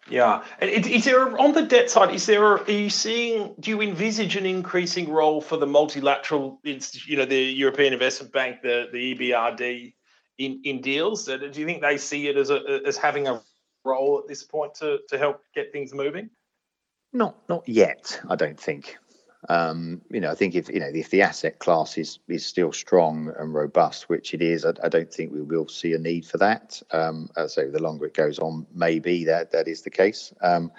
Yeah, 0.10 0.44
and 0.60 0.70
is 0.70 1.06
there 1.06 1.38
on 1.40 1.54
the 1.54 1.64
debt 1.64 1.90
side? 1.90 2.14
Is 2.14 2.26
there 2.26 2.44
are 2.44 2.72
you 2.72 2.90
seeing? 2.90 3.56
Do 3.60 3.72
you 3.72 3.82
envisage 3.82 4.36
an 4.36 4.46
increasing 4.46 5.10
role 5.10 5.42
for 5.42 5.58
the 5.58 5.68
multilateral, 5.68 6.60
you 6.64 7.18
know, 7.18 7.26
the 7.26 7.42
European 7.42 7.94
Investment 7.94 8.34
Bank, 8.34 8.62
the 8.62 8.88
the 8.92 9.16
EBRD, 9.16 9.94
in 10.38 10.62
in 10.64 10.82
deals? 10.82 11.26
Do 11.26 11.52
you 11.54 11.66
think 11.66 11.82
they 11.82 11.98
see 11.98 12.28
it 12.28 12.38
as 12.38 12.50
a 12.50 12.82
as 12.86 12.98
having 12.98 13.28
a 13.28 13.42
role 13.84 14.20
at 14.20 14.28
this 14.28 14.44
point 14.44 14.76
to 14.76 15.00
to 15.10 15.18
help 15.18 15.42
get 15.54 15.72
things 15.72 15.94
moving? 15.94 16.30
Not 17.14 17.36
not 17.50 17.68
yet, 17.68 18.20
I 18.30 18.36
don't 18.36 18.60
think. 18.60 18.98
Um, 19.48 20.02
you 20.12 20.20
know, 20.20 20.32
I 20.32 20.36
think 20.36 20.56
if 20.56 20.70
you 20.70 20.80
know 20.80 20.92
if 20.94 21.10
the 21.10 21.22
asset 21.22 21.60
class 21.60 21.98
is 21.98 22.20
is 22.28 22.46
still 22.46 22.74
strong 22.74 23.32
and 23.40 23.54
robust, 23.54 24.10
which 24.10 24.34
it 24.34 24.42
is, 24.42 24.66
I, 24.66 24.74
I 24.84 24.90
don't 24.90 25.12
think 25.14 25.32
we 25.32 25.42
will 25.42 25.68
see 25.68 25.94
a 25.94 25.98
need 25.98 26.26
for 26.26 26.38
that. 26.40 26.82
Um, 26.92 27.30
as 27.38 27.58
I 27.58 27.64
say, 27.64 27.70
the 27.70 27.82
longer 27.82 28.06
it 28.06 28.14
goes 28.14 28.40
on, 28.40 28.68
maybe 28.74 29.24
that 29.26 29.52
that 29.52 29.68
is 29.68 29.84
the 29.84 29.90
case. 29.90 30.34
Um, 30.42 30.72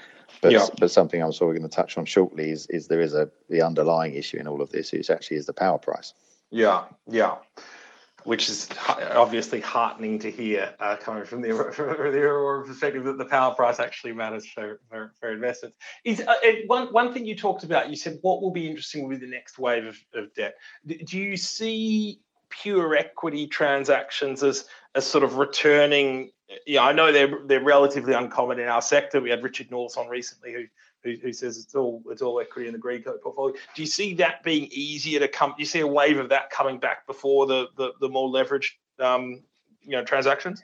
but 0.43 0.53
yeah. 0.53 0.67
but 0.79 0.91
something 0.91 1.23
I'm 1.23 1.33
sort 1.33 1.57
of 1.57 1.61
going 1.61 1.71
to 1.71 1.75
touch 1.75 1.97
on 1.97 2.05
shortly 2.05 2.51
is 2.51 2.67
is 2.67 2.87
there 2.87 3.01
is 3.01 3.15
a 3.15 3.31
the 3.49 3.62
underlying 3.62 4.15
issue 4.15 4.37
in 4.37 4.47
all 4.47 4.61
of 4.61 4.71
this, 4.71 4.93
is 4.93 5.09
actually 5.09 5.39
is 5.39 5.47
the 5.47 5.55
power 5.55 5.79
price. 5.79 6.12
Yeah, 6.51 6.85
yeah 7.09 7.37
which 8.25 8.49
is 8.49 8.69
obviously 9.13 9.61
heartening 9.61 10.19
to 10.19 10.31
hear 10.31 10.75
uh, 10.81 10.97
coming 10.97 11.25
from 11.25 11.41
the, 11.41 11.49
from 11.75 12.13
the 12.13 12.23
Aurora 12.23 12.65
perspective 12.67 13.05
that 13.05 13.19
the 13.19 13.25
power 13.25 13.55
price 13.55 13.81
actually 13.81 14.13
matters 14.13 14.47
for, 14.47 14.81
for, 14.89 15.13
for 15.21 15.33
investors. 15.33 15.73
Is 16.05 16.21
uh, 16.21 16.35
one 16.67 16.89
one 16.89 17.13
thing 17.13 17.25
you 17.25 17.37
talked 17.37 17.65
about? 17.65 17.91
You 17.91 17.97
said 17.97 18.19
what 18.23 18.43
will 18.43 18.51
be 18.51 18.69
interesting 18.69 19.09
with 19.09 19.21
the 19.21 19.27
next 19.27 19.59
wave 19.59 19.87
of, 19.87 19.99
of 20.15 20.33
debt. 20.35 20.55
Do 20.87 21.19
you 21.19 21.37
see 21.37 22.21
pure 22.51 22.97
equity 22.97 23.47
transactions 23.47 24.43
as 24.43 24.67
as 24.95 25.07
sort 25.07 25.25
of 25.25 25.37
returning? 25.37 26.31
Yeah, 26.67 26.83
I 26.83 26.93
know 26.93 27.12
they're 27.12 27.41
they're 27.47 27.62
relatively 27.62 28.15
uncommon 28.15 28.59
in 28.59 28.69
our 28.69 28.83
sector. 28.83 29.21
We 29.21 29.31
had 29.31 29.43
Richard 29.43 29.71
Nourse 29.71 29.97
on 29.97 30.09
recently 30.09 30.53
who 30.53 30.65
who, 31.02 31.14
who, 31.23 31.33
says 31.33 31.59
it's 31.59 31.75
all 31.75 32.02
it's 32.11 32.23
all 32.23 32.40
equity 32.40 32.69
in 32.69 32.73
the 32.73 32.78
Greencoat 32.78 33.23
portfolio. 33.23 33.54
Do 33.75 33.83
you 33.83 33.87
see 33.88 34.14
that 34.14 34.42
being 34.42 34.69
easier 34.71 35.21
to 35.21 35.28
come? 35.28 35.50
Do 35.50 35.62
you 35.62 35.66
see 35.66 35.80
a 35.80 35.87
wave 35.87 36.19
of 36.19 36.28
that 36.28 36.50
coming 36.50 36.78
back 36.78 37.07
before 37.07 37.47
the 37.47 37.69
the, 37.76 37.92
the 38.00 38.09
more 38.09 38.28
leveraged 38.28 38.73
um, 38.99 39.42
you 39.83 39.92
know 39.92 40.04
transactions? 40.04 40.62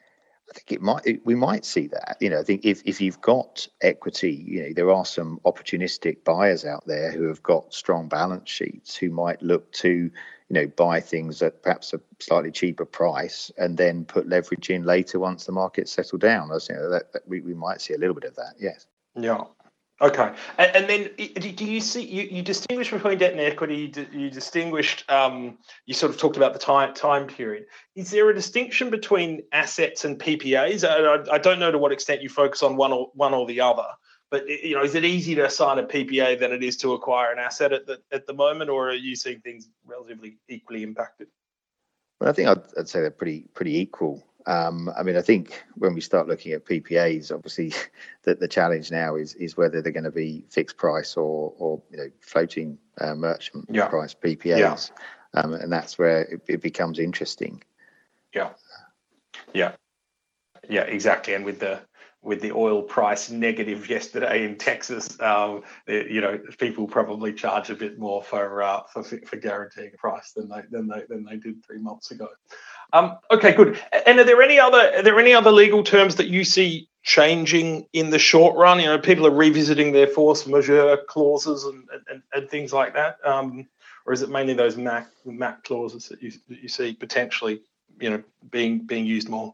I 0.48 0.52
think 0.54 0.72
it 0.72 0.80
might. 0.80 1.06
It, 1.06 1.26
we 1.26 1.34
might 1.34 1.64
see 1.64 1.88
that. 1.88 2.18
You 2.20 2.30
know, 2.30 2.38
I 2.38 2.44
think 2.44 2.64
if 2.64 2.80
if 2.84 3.00
you've 3.00 3.20
got 3.20 3.66
equity, 3.80 4.44
you 4.46 4.62
know, 4.62 4.72
there 4.74 4.90
are 4.92 5.04
some 5.04 5.40
opportunistic 5.44 6.22
buyers 6.22 6.64
out 6.64 6.86
there 6.86 7.10
who 7.10 7.26
have 7.26 7.42
got 7.42 7.74
strong 7.74 8.08
balance 8.08 8.48
sheets 8.48 8.94
who 8.94 9.10
might 9.10 9.42
look 9.42 9.72
to, 9.72 9.88
you 9.90 10.10
know, 10.50 10.68
buy 10.68 11.00
things 11.00 11.42
at 11.42 11.62
perhaps 11.62 11.94
a 11.94 12.00
slightly 12.20 12.52
cheaper 12.52 12.84
price 12.84 13.50
and 13.58 13.76
then 13.76 14.04
put 14.04 14.28
leverage 14.28 14.70
in 14.70 14.84
later 14.84 15.18
once 15.18 15.46
the 15.46 15.52
market's 15.52 15.90
settled 15.90 16.20
down. 16.20 16.52
I 16.52 16.58
know, 16.72 16.90
that, 16.90 17.12
that 17.12 17.26
we, 17.26 17.40
we 17.40 17.54
might 17.54 17.80
see 17.80 17.94
a 17.94 17.98
little 17.98 18.14
bit 18.14 18.24
of 18.24 18.36
that. 18.36 18.54
Yes. 18.60 18.86
Yeah. 19.16 19.44
Okay, 19.98 20.30
and, 20.58 20.76
and, 20.76 20.90
then 20.90 21.54
do 21.56 21.64
you 21.64 21.80
see 21.80 22.04
you, 22.04 22.24
you 22.24 22.42
distinguish 22.42 22.90
between 22.90 23.16
debt 23.16 23.32
and 23.32 23.40
equity? 23.40 23.90
You 24.12 24.28
distinguished. 24.28 25.10
Um, 25.10 25.56
you 25.86 25.94
sort 25.94 26.12
of 26.12 26.18
talked 26.18 26.36
about 26.36 26.52
the 26.52 26.58
time 26.58 26.92
time 26.92 27.26
period. 27.26 27.64
Is 27.94 28.10
there 28.10 28.28
a 28.28 28.34
distinction 28.34 28.90
between 28.90 29.40
assets 29.52 30.04
and 30.04 30.18
PPAs? 30.18 30.86
I, 30.86 31.32
I 31.32 31.38
don't 31.38 31.58
know 31.58 31.70
to 31.70 31.78
what 31.78 31.92
extent 31.92 32.20
you 32.20 32.28
focus 32.28 32.62
on 32.62 32.76
one 32.76 32.92
or 32.92 33.10
one 33.14 33.32
or 33.32 33.46
the 33.46 33.62
other, 33.62 33.86
but 34.30 34.46
you 34.46 34.74
know, 34.74 34.82
is 34.82 34.94
it 34.94 35.06
easier 35.06 35.44
to 35.44 35.48
sign 35.48 35.78
a 35.78 35.84
PPA 35.84 36.38
than 36.38 36.52
it 36.52 36.62
is 36.62 36.76
to 36.78 36.92
acquire 36.92 37.32
an 37.32 37.38
asset 37.38 37.72
at 37.72 37.86
the 37.86 37.98
at 38.12 38.26
the 38.26 38.34
moment, 38.34 38.68
or 38.68 38.90
are 38.90 38.94
you 38.94 39.16
seeing 39.16 39.40
things 39.40 39.70
relatively 39.86 40.36
equally 40.48 40.82
impacted? 40.82 41.28
Well, 42.20 42.28
I 42.28 42.34
think 42.34 42.48
I'd, 42.48 42.62
I'd 42.78 42.88
say 42.90 43.00
they're 43.00 43.10
pretty 43.10 43.46
pretty 43.54 43.78
equal. 43.78 44.22
Um, 44.46 44.88
I 44.96 45.02
mean, 45.02 45.16
I 45.16 45.22
think 45.22 45.64
when 45.74 45.92
we 45.94 46.00
start 46.00 46.28
looking 46.28 46.52
at 46.52 46.64
PPAs, 46.64 47.32
obviously, 47.32 47.72
that 48.22 48.38
the 48.38 48.48
challenge 48.48 48.90
now 48.90 49.16
is 49.16 49.34
is 49.34 49.56
whether 49.56 49.82
they're 49.82 49.92
going 49.92 50.04
to 50.04 50.10
be 50.10 50.44
fixed 50.50 50.76
price 50.76 51.16
or 51.16 51.52
or 51.58 51.82
you 51.90 51.96
know 51.96 52.10
floating 52.20 52.78
uh, 53.00 53.14
merchant 53.14 53.66
yeah. 53.70 53.88
price 53.88 54.14
PPAs, 54.14 54.90
yeah. 55.34 55.40
um, 55.40 55.54
and 55.54 55.72
that's 55.72 55.98
where 55.98 56.22
it, 56.22 56.42
it, 56.46 56.62
becomes 56.62 56.98
interesting. 56.98 57.62
Yeah, 58.32 58.50
yeah, 59.52 59.72
yeah, 60.68 60.82
exactly. 60.82 61.34
And 61.34 61.44
with 61.44 61.58
the 61.58 61.80
with 62.22 62.40
the 62.40 62.52
oil 62.52 62.82
price 62.82 63.30
negative 63.30 63.88
yesterday 63.90 64.44
in 64.44 64.58
Texas, 64.58 65.20
um, 65.20 65.62
you 65.88 66.20
know, 66.20 66.38
people 66.58 66.86
probably 66.86 67.32
charge 67.32 67.70
a 67.70 67.74
bit 67.74 67.98
more 67.98 68.22
for, 68.22 68.62
uh, 68.62 68.82
for 68.92 69.02
for 69.02 69.36
guaranteeing 69.36 69.92
a 69.92 69.96
price 69.96 70.32
than 70.32 70.48
they 70.48 70.62
than 70.70 70.86
they 70.86 71.02
than 71.08 71.24
they 71.24 71.36
did 71.36 71.64
three 71.64 71.78
months 71.78 72.12
ago. 72.12 72.28
Um, 72.96 73.18
okay, 73.30 73.52
good. 73.52 73.80
And 74.06 74.18
are 74.18 74.24
there 74.24 74.42
any 74.42 74.58
other 74.58 74.92
are 74.96 75.02
there 75.02 75.18
any 75.18 75.34
other 75.34 75.52
legal 75.52 75.82
terms 75.82 76.16
that 76.16 76.28
you 76.28 76.44
see 76.44 76.88
changing 77.02 77.86
in 77.92 78.10
the 78.10 78.18
short 78.18 78.56
run? 78.56 78.80
You 78.80 78.86
know, 78.86 78.98
people 78.98 79.26
are 79.26 79.30
revisiting 79.30 79.92
their 79.92 80.06
force 80.06 80.46
majeure 80.46 80.98
clauses 81.08 81.64
and 81.64 81.86
and, 82.10 82.22
and 82.32 82.48
things 82.48 82.72
like 82.72 82.94
that. 82.94 83.18
Um, 83.24 83.68
or 84.06 84.12
is 84.12 84.22
it 84.22 84.30
mainly 84.30 84.54
those 84.54 84.76
MAC 84.76 85.08
MAC 85.24 85.64
clauses 85.64 86.08
that 86.08 86.22
you 86.22 86.32
that 86.48 86.60
you 86.60 86.68
see 86.68 86.94
potentially, 86.94 87.60
you 88.00 88.10
know, 88.10 88.22
being 88.50 88.78
being 88.86 89.04
used 89.04 89.28
more? 89.28 89.52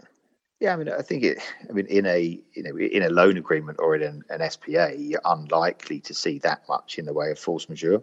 Yeah, 0.61 0.75
I 0.75 0.77
mean, 0.77 0.89
I 0.89 1.03
think 1.03 1.25
it. 1.25 1.39
I 1.69 1.73
mean, 1.73 1.87
in 1.87 2.07
a 2.07 2.41
you 2.55 2.63
know 2.63 2.79
in 2.79 3.03
a 3.03 3.11
loan 3.11 3.37
agreement 3.37 3.79
or 3.81 3.97
in 3.97 4.03
an, 4.03 4.23
an 4.31 4.49
SPA, 4.49 4.93
you're 4.97 5.21
unlikely 5.25 5.99
to 6.01 6.15
see 6.15 6.39
that 6.41 6.63
much 6.69 6.99
in 6.99 7.07
the 7.07 7.13
way 7.13 7.33
of 7.33 7.39
force 7.39 7.69
majeure. 7.69 8.03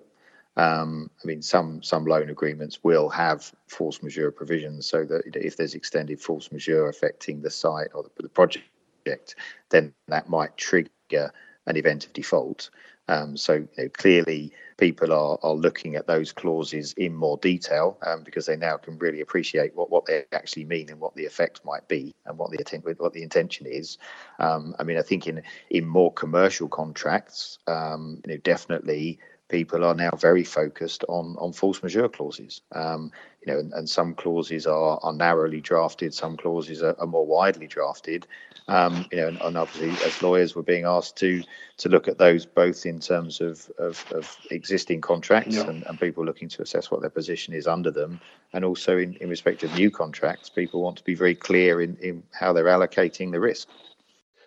Um, 0.57 1.09
I 1.23 1.27
mean, 1.27 1.41
some 1.41 1.81
some 1.83 2.05
loan 2.05 2.29
agreements 2.29 2.83
will 2.83 3.09
have 3.09 3.51
force 3.67 4.03
majeure 4.03 4.31
provisions, 4.31 4.87
so 4.87 5.05
that 5.05 5.23
if 5.35 5.55
there's 5.55 5.75
extended 5.75 6.19
force 6.19 6.51
majeure 6.51 6.89
affecting 6.89 7.41
the 7.41 7.49
site 7.49 7.89
or 7.93 8.03
the, 8.03 8.09
the 8.23 8.29
project, 8.29 9.35
then 9.69 9.93
that 10.07 10.29
might 10.29 10.57
trigger 10.57 11.31
an 11.65 11.77
event 11.77 12.05
of 12.05 12.13
default. 12.13 12.69
Um, 13.07 13.35
so 13.35 13.53
you 13.53 13.67
know, 13.77 13.89
clearly, 13.89 14.53
people 14.77 15.11
are, 15.11 15.39
are 15.41 15.53
looking 15.53 15.95
at 15.95 16.05
those 16.05 16.31
clauses 16.31 16.93
in 16.93 17.15
more 17.15 17.37
detail 17.37 17.97
um, 18.05 18.23
because 18.23 18.45
they 18.45 18.55
now 18.55 18.77
can 18.77 18.99
really 18.99 19.21
appreciate 19.21 19.75
what, 19.75 19.89
what 19.89 20.05
they 20.05 20.25
actually 20.31 20.65
mean 20.65 20.89
and 20.89 20.99
what 20.99 21.15
the 21.15 21.25
effect 21.25 21.65
might 21.65 21.87
be 21.87 22.13
and 22.25 22.37
what 22.37 22.51
the 22.51 22.59
intent 22.59 22.85
what 22.99 23.13
the 23.13 23.23
intention 23.23 23.65
is. 23.65 23.97
Um, 24.37 24.75
I 24.77 24.83
mean, 24.83 24.97
I 24.97 25.01
think 25.01 25.25
in 25.25 25.41
in 25.69 25.87
more 25.87 26.13
commercial 26.13 26.67
contracts, 26.67 27.57
um, 27.67 28.21
you 28.25 28.33
know, 28.33 28.39
definitely 28.41 29.19
people 29.49 29.83
are 29.83 29.95
now 29.95 30.11
very 30.11 30.43
focused 30.43 31.03
on 31.09 31.35
on 31.39 31.51
force 31.51 31.83
majeure 31.83 32.07
clauses. 32.07 32.61
Um, 32.71 33.11
you 33.45 33.53
know, 33.53 33.59
and, 33.59 33.73
and, 33.73 33.89
some 33.89 34.13
clauses 34.13 34.67
are 34.67 34.99
are 35.01 35.13
narrowly 35.13 35.61
drafted, 35.61 36.13
some 36.13 36.37
clauses 36.37 36.83
are, 36.83 36.95
are 36.99 37.07
more 37.07 37.25
widely 37.25 37.67
drafted. 37.67 38.27
Um, 38.67 39.07
you 39.11 39.17
know, 39.17 39.27
and, 39.29 39.41
and, 39.41 39.57
obviously, 39.57 39.89
as 40.05 40.21
lawyers, 40.21 40.55
we're 40.55 40.61
being 40.61 40.85
asked 40.85 41.17
to 41.17 41.41
to 41.77 41.89
look 41.89 42.07
at 42.07 42.17
those 42.17 42.45
both 42.45 42.85
in 42.85 42.99
terms 42.99 43.41
of 43.41 43.69
of, 43.79 44.05
of 44.11 44.37
existing 44.51 45.01
contracts 45.01 45.55
yeah. 45.55 45.67
and, 45.67 45.83
and, 45.87 45.99
people 45.99 46.23
looking 46.23 46.49
to 46.49 46.61
assess 46.61 46.91
what 46.91 47.01
their 47.01 47.09
position 47.09 47.53
is 47.53 47.65
under 47.65 47.91
them, 47.91 48.21
and 48.53 48.63
also 48.63 48.97
in, 48.97 49.15
in 49.15 49.29
respect 49.29 49.63
of 49.63 49.73
new 49.73 49.89
contracts, 49.89 50.49
people 50.49 50.81
want 50.81 50.97
to 50.97 51.03
be 51.03 51.15
very 51.15 51.35
clear 51.35 51.81
in, 51.81 51.97
in 51.97 52.23
how 52.31 52.53
they're 52.53 52.65
allocating 52.65 53.31
the 53.31 53.39
risk. 53.39 53.67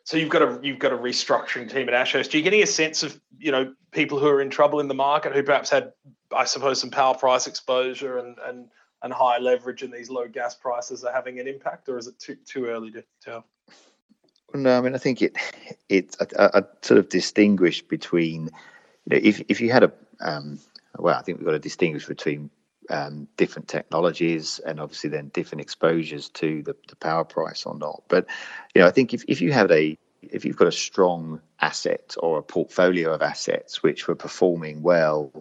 So 0.04 0.16
you've 0.16 0.30
got 0.30 0.42
a 0.42 0.58
you've 0.62 0.78
got 0.78 0.92
a 0.92 0.96
restructuring 0.96 1.70
team 1.70 1.88
at 1.88 1.94
Ashurst. 1.94 2.34
Are 2.34 2.36
you 2.36 2.42
getting 2.42 2.62
a 2.62 2.66
sense 2.66 3.02
of 3.02 3.20
you 3.38 3.52
know 3.52 3.74
people 3.92 4.18
who 4.18 4.26
are 4.26 4.40
in 4.40 4.50
trouble 4.50 4.80
in 4.80 4.88
the 4.88 4.94
market 4.94 5.32
who 5.32 5.42
perhaps 5.42 5.70
had, 5.70 5.92
I 6.34 6.44
suppose, 6.44 6.80
some 6.80 6.90
power 6.90 7.14
price 7.14 7.46
exposure 7.46 8.18
and 8.18 8.36
and 8.44 8.68
and 9.02 9.12
high 9.12 9.38
leverage 9.38 9.82
and 9.82 9.92
these 9.92 10.10
low 10.10 10.28
gas 10.28 10.54
prices 10.54 11.04
are 11.04 11.12
having 11.12 11.40
an 11.40 11.46
impact, 11.46 11.88
or 11.88 11.98
is 11.98 12.06
it 12.06 12.18
too 12.18 12.36
too 12.44 12.66
early 12.66 12.90
to 12.92 13.04
tell? 13.20 13.46
No, 14.54 14.76
I 14.76 14.80
mean 14.80 14.94
I 14.94 14.98
think 14.98 15.22
it 15.22 15.36
it 15.88 16.16
I, 16.38 16.50
I 16.54 16.62
sort 16.82 16.98
of 16.98 17.08
distinguish 17.08 17.82
between 17.82 18.46
you 19.06 19.10
know 19.10 19.20
if 19.22 19.42
if 19.48 19.60
you 19.60 19.70
had 19.70 19.84
a 19.84 19.92
um, 20.20 20.58
well 20.98 21.16
I 21.16 21.22
think 21.22 21.38
we've 21.38 21.46
got 21.46 21.52
to 21.52 21.58
distinguish 21.60 22.06
between 22.06 22.50
um, 22.90 23.28
different 23.36 23.68
technologies 23.68 24.58
and 24.60 24.80
obviously 24.80 25.10
then 25.10 25.28
different 25.28 25.60
exposures 25.60 26.28
to 26.30 26.62
the, 26.62 26.76
the 26.88 26.96
power 26.96 27.24
price 27.24 27.64
or 27.66 27.76
not. 27.76 28.02
But 28.08 28.26
you 28.74 28.80
know, 28.80 28.86
I 28.86 28.90
think 28.90 29.14
if, 29.14 29.24
if 29.28 29.40
you 29.40 29.52
have 29.52 29.70
a 29.70 29.96
if 30.22 30.44
you've 30.44 30.56
got 30.56 30.68
a 30.68 30.72
strong 30.72 31.40
asset 31.60 32.14
or 32.20 32.38
a 32.38 32.42
portfolio 32.42 33.12
of 33.12 33.22
assets 33.22 33.82
which 33.82 34.06
were 34.06 34.14
performing 34.14 34.82
well, 34.82 35.32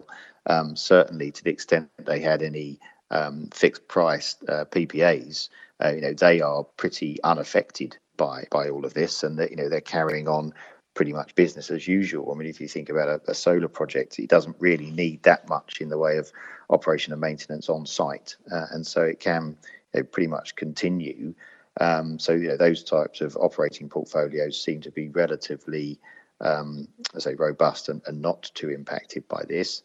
um, 0.46 0.74
certainly 0.74 1.30
to 1.30 1.44
the 1.44 1.50
extent 1.50 1.88
they 1.98 2.20
had 2.20 2.42
any 2.42 2.80
um, 3.10 3.48
fixed 3.52 3.86
price 3.86 4.36
uh, 4.48 4.64
PPAs, 4.64 5.50
uh, 5.82 5.90
you 5.90 6.00
know, 6.00 6.14
they 6.14 6.40
are 6.40 6.64
pretty 6.64 7.22
unaffected 7.22 7.96
by 8.16 8.44
by 8.50 8.68
all 8.68 8.84
of 8.84 8.94
this, 8.94 9.22
and 9.22 9.38
that 9.38 9.50
you 9.50 9.56
know 9.56 9.68
they're 9.68 9.80
carrying 9.80 10.28
on 10.28 10.54
pretty 10.94 11.12
much 11.12 11.34
business 11.34 11.70
as 11.70 11.88
usual. 11.88 12.32
I 12.32 12.34
mean, 12.36 12.48
if 12.48 12.60
you 12.60 12.68
think 12.68 12.88
about 12.88 13.08
a, 13.08 13.20
a, 13.30 13.34
solar 13.34 13.68
project, 13.68 14.18
it 14.18 14.28
doesn't 14.28 14.56
really 14.58 14.90
need 14.90 15.22
that 15.22 15.48
much 15.48 15.80
in 15.80 15.88
the 15.88 15.96
way 15.96 16.18
of 16.18 16.30
operation 16.68 17.12
and 17.12 17.20
maintenance 17.20 17.68
on 17.68 17.86
site, 17.86 18.36
uh, 18.50 18.66
and 18.72 18.86
so 18.86 19.02
it 19.02 19.20
can 19.20 19.56
know, 19.94 20.02
pretty 20.02 20.26
much 20.26 20.56
continue. 20.56 21.34
Um, 21.80 22.18
so 22.18 22.32
you 22.32 22.48
know, 22.48 22.56
those 22.56 22.84
types 22.84 23.20
of 23.20 23.36
operating 23.36 23.88
portfolios 23.88 24.62
seem 24.62 24.80
to 24.82 24.90
be 24.90 25.08
relatively, 25.08 25.98
um, 26.40 26.88
I 27.14 27.18
say, 27.18 27.34
robust 27.34 27.88
and, 27.88 28.02
and, 28.06 28.20
not 28.20 28.50
too 28.54 28.70
impacted 28.70 29.26
by 29.28 29.44
this. 29.48 29.82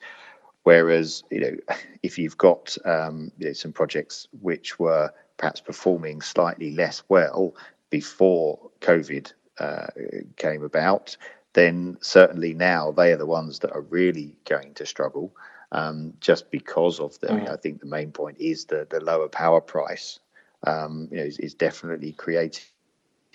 Whereas 0.63 1.23
you 1.31 1.39
know, 1.39 1.75
if 2.03 2.17
you've 2.17 2.37
got 2.37 2.77
um, 2.85 3.31
you 3.37 3.47
know, 3.47 3.53
some 3.53 3.71
projects 3.71 4.27
which 4.41 4.79
were 4.79 5.11
perhaps 5.37 5.61
performing 5.61 6.21
slightly 6.21 6.71
less 6.71 7.03
well 7.09 7.55
before 7.89 8.59
COVID 8.81 9.31
uh, 9.59 9.87
came 10.35 10.63
about, 10.63 11.17
then 11.53 11.97
certainly 12.01 12.53
now 12.53 12.91
they 12.91 13.11
are 13.11 13.17
the 13.17 13.25
ones 13.25 13.59
that 13.59 13.71
are 13.71 13.81
really 13.81 14.35
going 14.45 14.73
to 14.75 14.85
struggle. 14.85 15.35
Um, 15.71 16.13
just 16.21 16.49
because 16.49 16.99
of 16.99 17.19
the, 17.19 17.27
mm. 17.27 17.49
I 17.49 17.57
think 17.57 17.81
the 17.81 17.87
main 17.87 18.11
point 18.11 18.37
is 18.39 18.65
the 18.65 18.87
the 18.89 19.01
lower 19.01 19.27
power 19.27 19.59
price. 19.59 20.19
Um, 20.65 21.09
you 21.11 21.17
know, 21.17 21.23
is, 21.23 21.37
is, 21.39 21.53
definitely 21.53 22.13
creating 22.13 22.63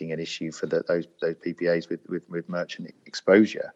an 0.00 0.18
issue 0.18 0.50
for 0.50 0.66
the, 0.66 0.82
those 0.88 1.06
those 1.20 1.36
PPAs 1.36 1.88
with 1.90 2.00
with, 2.08 2.28
with 2.30 2.48
merchant 2.48 2.92
exposure. 3.06 3.74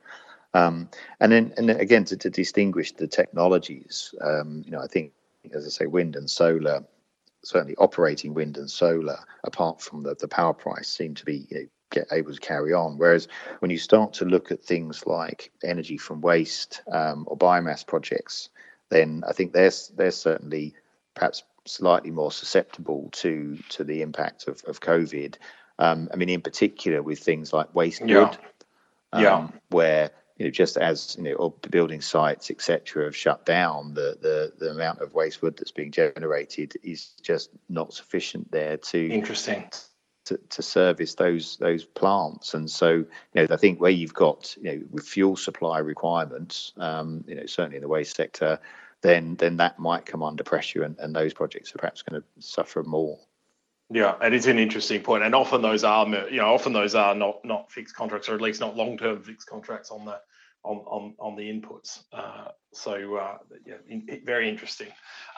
Um, 0.54 0.88
and 1.20 1.30
then 1.30 1.52
and 1.58 1.68
then 1.68 1.78
again 1.78 2.04
to, 2.06 2.16
to 2.16 2.30
distinguish 2.30 2.92
the 2.92 3.06
technologies, 3.06 4.14
um, 4.22 4.62
you 4.64 4.72
know, 4.72 4.80
I 4.80 4.86
think 4.86 5.12
as 5.52 5.66
I 5.66 5.70
say, 5.70 5.86
wind 5.86 6.16
and 6.16 6.28
solar, 6.28 6.84
certainly 7.44 7.76
operating 7.76 8.34
wind 8.34 8.56
and 8.56 8.70
solar, 8.70 9.18
apart 9.44 9.80
from 9.80 10.02
the, 10.02 10.14
the 10.14 10.28
power 10.28 10.54
price, 10.54 10.88
seem 10.88 11.14
to 11.14 11.24
be 11.24 11.46
you 11.50 11.58
know, 11.60 11.66
get 11.90 12.08
able 12.12 12.34
to 12.34 12.40
carry 12.40 12.72
on. 12.72 12.98
Whereas 12.98 13.28
when 13.60 13.70
you 13.70 13.78
start 13.78 14.14
to 14.14 14.24
look 14.24 14.50
at 14.50 14.64
things 14.64 15.06
like 15.06 15.52
energy 15.62 15.98
from 15.98 16.20
waste 16.20 16.82
um, 16.90 17.24
or 17.26 17.36
biomass 17.36 17.86
projects, 17.86 18.48
then 18.88 19.22
I 19.28 19.32
think 19.32 19.52
they're 19.52 19.72
they're 19.94 20.10
certainly 20.10 20.74
perhaps 21.14 21.42
slightly 21.64 22.10
more 22.10 22.32
susceptible 22.32 23.08
to 23.12 23.58
to 23.70 23.84
the 23.84 24.02
impact 24.02 24.48
of, 24.48 24.62
of 24.66 24.80
COVID. 24.80 25.36
Um, 25.78 26.08
I 26.12 26.16
mean, 26.16 26.28
in 26.28 26.40
particular 26.40 27.02
with 27.02 27.18
things 27.18 27.52
like 27.52 27.74
waste 27.74 28.02
yeah. 28.04 28.20
wood, 28.20 28.38
um, 29.12 29.22
yeah. 29.22 29.48
where 29.68 30.10
you 30.38 30.46
know 30.46 30.50
just 30.50 30.76
as 30.76 31.16
you 31.18 31.24
know 31.24 31.54
building 31.70 32.00
sites 32.00 32.50
etc 32.50 33.04
have 33.04 33.16
shut 33.16 33.44
down, 33.44 33.94
the, 33.94 34.16
the 34.20 34.52
the 34.58 34.70
amount 34.70 35.00
of 35.00 35.14
waste 35.14 35.42
wood 35.42 35.56
that's 35.56 35.72
being 35.72 35.92
generated 35.92 36.74
is 36.82 37.10
just 37.22 37.50
not 37.68 37.92
sufficient 37.92 38.50
there 38.50 38.76
to 38.76 39.08
interesting 39.08 39.68
to, 40.26 40.38
to 40.50 40.62
service 40.62 41.14
those 41.14 41.56
those 41.56 41.84
plants. 41.84 42.54
And 42.54 42.70
so, 42.70 42.90
you 42.92 43.06
know, 43.34 43.46
I 43.50 43.56
think 43.56 43.80
where 43.80 43.90
you've 43.90 44.14
got 44.14 44.56
you 44.60 44.88
know 44.92 45.02
fuel 45.02 45.36
supply 45.36 45.78
requirements, 45.78 46.72
um, 46.76 47.24
you 47.26 47.34
know, 47.34 47.46
certainly 47.46 47.76
in 47.76 47.82
the 47.82 47.88
waste 47.88 48.16
sector, 48.16 48.58
then 49.02 49.36
then 49.36 49.56
that 49.56 49.78
might 49.78 50.06
come 50.06 50.22
under 50.22 50.44
pressure, 50.44 50.82
and, 50.82 50.98
and 50.98 51.14
those 51.14 51.32
projects 51.32 51.74
are 51.74 51.78
perhaps 51.78 52.02
going 52.02 52.20
to 52.20 52.26
suffer 52.38 52.82
more. 52.82 53.18
Yeah, 53.88 54.16
and 54.20 54.34
it 54.34 54.36
is 54.36 54.46
an 54.46 54.58
interesting 54.58 55.02
point, 55.02 55.22
and 55.22 55.34
often 55.34 55.62
those 55.62 55.84
are 55.84 56.06
you 56.06 56.38
know 56.38 56.52
often 56.52 56.72
those 56.72 56.94
are 56.94 57.14
not 57.14 57.44
not 57.44 57.70
fixed 57.70 57.94
contracts, 57.94 58.28
or 58.28 58.34
at 58.34 58.40
least 58.40 58.60
not 58.60 58.76
long 58.76 58.98
term 58.98 59.22
fixed 59.22 59.48
contracts 59.48 59.90
on 59.90 60.04
the 60.04 60.18
on 60.64 60.78
on, 60.78 61.14
on 61.20 61.36
the 61.36 61.44
inputs. 61.44 62.02
Uh, 62.12 62.48
so 62.72 63.16
uh, 63.16 63.38
yeah, 63.64 63.76
in, 63.88 64.22
very 64.24 64.48
interesting. 64.48 64.88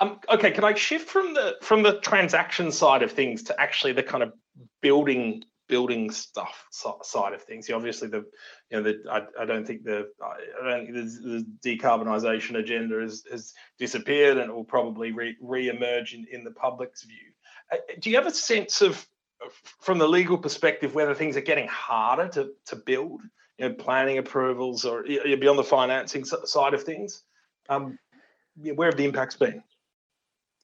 Um, 0.00 0.18
okay, 0.30 0.50
can 0.50 0.64
I 0.64 0.74
shift 0.74 1.08
from 1.10 1.34
the 1.34 1.56
from 1.60 1.82
the 1.82 2.00
transaction 2.00 2.72
side 2.72 3.02
of 3.02 3.12
things 3.12 3.42
to 3.44 3.60
actually 3.60 3.92
the 3.92 4.02
kind 4.02 4.22
of 4.22 4.32
building 4.80 5.44
building 5.68 6.10
stuff 6.10 6.66
side 6.70 7.34
of 7.34 7.42
things. 7.42 7.70
Obviously, 7.70 8.08
the 8.08 8.24
you 8.70 8.80
know 8.80 8.82
the 8.82 9.02
I, 9.10 9.42
I 9.42 9.44
don't 9.44 9.66
think 9.66 9.84
the 9.84 10.08
I 10.22 10.70
don't 10.70 10.86
think 10.86 10.96
the, 10.96 11.44
the 11.62 11.76
decarbonisation 11.76 12.58
agenda 12.58 13.00
has, 13.00 13.22
has 13.30 13.52
disappeared 13.78 14.38
and 14.38 14.50
it 14.50 14.54
will 14.54 14.64
probably 14.64 15.12
re, 15.12 15.36
re-emerge 15.40 16.14
in, 16.14 16.26
in 16.32 16.44
the 16.44 16.50
public's 16.50 17.04
view. 17.04 17.32
Uh, 17.70 17.76
do 18.00 18.10
you 18.10 18.16
have 18.16 18.26
a 18.26 18.32
sense 18.32 18.80
of 18.82 19.06
from 19.80 19.98
the 19.98 20.08
legal 20.08 20.38
perspective 20.38 20.94
whether 20.94 21.14
things 21.14 21.36
are 21.36 21.42
getting 21.42 21.68
harder 21.68 22.28
to 22.28 22.52
to 22.66 22.76
build? 22.76 23.20
You 23.58 23.68
know, 23.68 23.74
planning 23.74 24.18
approvals 24.18 24.84
or 24.84 25.02
beyond 25.02 25.58
the 25.58 25.64
financing 25.64 26.24
side 26.24 26.74
of 26.74 26.84
things. 26.84 27.24
Um, 27.68 27.98
where 28.56 28.88
have 28.88 28.96
the 28.96 29.04
impacts 29.04 29.36
been? 29.36 29.62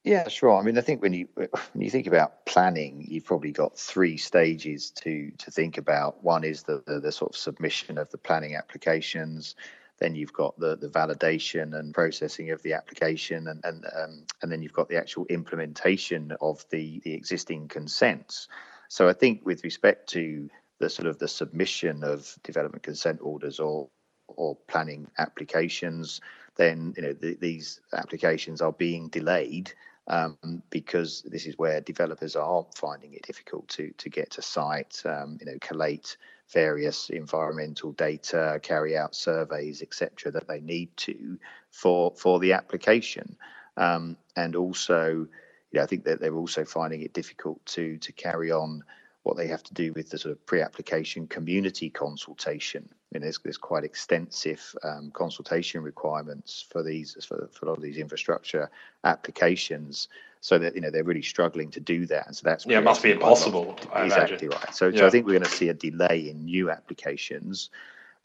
Yeah, 0.05 0.29
sure. 0.29 0.55
I 0.59 0.63
mean, 0.63 0.77
I 0.77 0.83
think 0.83 1.01
when 1.01 1.15
you 1.15 1.29
when 1.35 1.81
you 1.83 1.89
think 1.89 2.07
about 2.07 2.45
planning, 2.45 3.07
you've 3.09 3.25
probably 3.25 3.53
got 3.53 3.79
three 3.79 4.19
stages 4.19 4.91
to 5.03 5.31
to 5.39 5.51
think 5.51 5.79
about. 5.79 6.23
One 6.23 6.45
is 6.45 6.63
the 6.63 6.83
the, 6.87 7.01
the 7.01 7.11
sort 7.11 7.33
of 7.33 7.39
submission 7.39 7.97
of 7.97 8.11
the 8.11 8.19
planning 8.19 8.55
applications. 8.55 9.57
Then 9.99 10.15
you've 10.15 10.35
got 10.35 10.59
the 10.59 10.77
the 10.77 10.89
validation 10.89 11.75
and 11.79 11.95
processing 11.95 12.51
of 12.51 12.61
the 12.63 12.75
application, 12.75 13.49
and 13.49 13.65
and 13.65 13.87
um, 13.97 14.27
and 14.43 14.53
then 14.53 14.61
you've 14.61 14.75
got 14.75 14.91
the 14.91 14.99
actual 14.99 15.25
implementation 15.31 16.37
of 16.43 16.67
the 16.69 17.01
the 17.05 17.15
existing 17.15 17.69
consents. 17.69 18.49
So 18.89 19.09
I 19.09 19.15
think 19.15 19.41
with 19.47 19.65
respect 19.65 20.11
to 20.11 20.51
the 20.81 20.91
sort 20.91 21.09
of 21.09 21.19
the 21.19 21.29
submission 21.29 22.05
of 22.05 22.37
development 22.43 22.83
consent 22.83 23.21
orders 23.23 23.59
or 23.59 23.89
or 24.27 24.55
planning 24.69 25.09
applications, 25.17 26.21
then 26.57 26.93
you 26.95 27.03
know 27.03 27.15
the, 27.15 27.39
these 27.41 27.81
applications 27.95 28.61
are 28.61 28.73
being 28.73 29.09
delayed 29.09 29.73
um, 30.07 30.63
because 30.71 31.23
this 31.23 31.47
is 31.47 31.57
where 31.57 31.81
developers 31.81 32.37
are 32.37 32.67
finding 32.75 33.15
it 33.15 33.23
difficult 33.23 33.67
to 33.69 33.91
to 33.99 34.11
get 34.11 34.31
to 34.33 34.43
site, 34.43 35.03
um, 35.05 35.39
you 35.41 35.47
know, 35.47 35.59
collate 35.61 36.17
various 36.53 37.09
environmental 37.11 37.93
data, 37.93 38.61
carry 38.63 38.97
out 38.97 39.15
surveys, 39.15 39.81
etc., 39.81 40.31
that 40.33 40.47
they 40.47 40.61
need 40.61 40.95
to 40.97 41.39
for 41.71 42.13
for 42.17 42.39
the 42.39 42.53
application, 42.53 43.37
um, 43.77 44.17
and 44.37 44.57
also, 44.57 45.27
you 45.71 45.79
know, 45.79 45.83
I 45.83 45.87
think 45.87 46.05
that 46.05 46.21
they're 46.21 46.35
also 46.35 46.65
finding 46.65 47.03
it 47.03 47.15
difficult 47.15 47.65
to 47.67 47.97
to 47.99 48.13
carry 48.13 48.53
on 48.53 48.85
what 49.25 49.39
they 49.39 49.49
have 49.49 49.63
to 49.65 49.75
do 49.75 49.93
with 49.95 50.11
the 50.11 50.19
sort 50.19 50.33
of 50.33 50.47
pre-application 50.47 51.27
community 51.27 51.89
consultation. 51.89 52.87
I 52.91 52.95
mean, 53.13 53.23
there's, 53.23 53.39
there's 53.39 53.57
quite 53.57 53.83
extensive 53.83 54.63
um, 54.83 55.11
consultation 55.13 55.83
requirements 55.83 56.67
for 56.71 56.83
these 56.83 57.17
for, 57.27 57.49
for 57.53 57.67
a 57.67 57.69
lot 57.71 57.79
of 57.79 57.83
these 57.83 57.97
infrastructure 57.97 58.71
applications. 59.03 60.09
So 60.41 60.59
that 60.59 60.75
you 60.75 60.83
know 60.83 60.91
they're 60.91 61.05
really 61.05 61.23
struggling 61.23 61.71
to 61.71 61.81
do 61.81 62.05
that, 62.05 62.27
and 62.27 62.37
so 62.37 62.43
that's 62.45 62.67
yeah, 62.67 62.77
it 62.77 62.85
must 62.85 63.03
be 63.03 63.13
impossible. 63.13 63.79
exactly 63.97 64.49
right. 64.49 64.75
So, 64.75 64.89
yeah. 64.89 64.99
so 64.99 65.07
I 65.07 65.11
think 65.11 65.25
we're 65.25 65.39
going 65.39 65.45
to 65.45 65.49
see 65.49 65.71
a 65.71 65.75
delay 65.75 66.29
in 66.29 66.45
new 66.45 66.71
applications. 66.71 67.71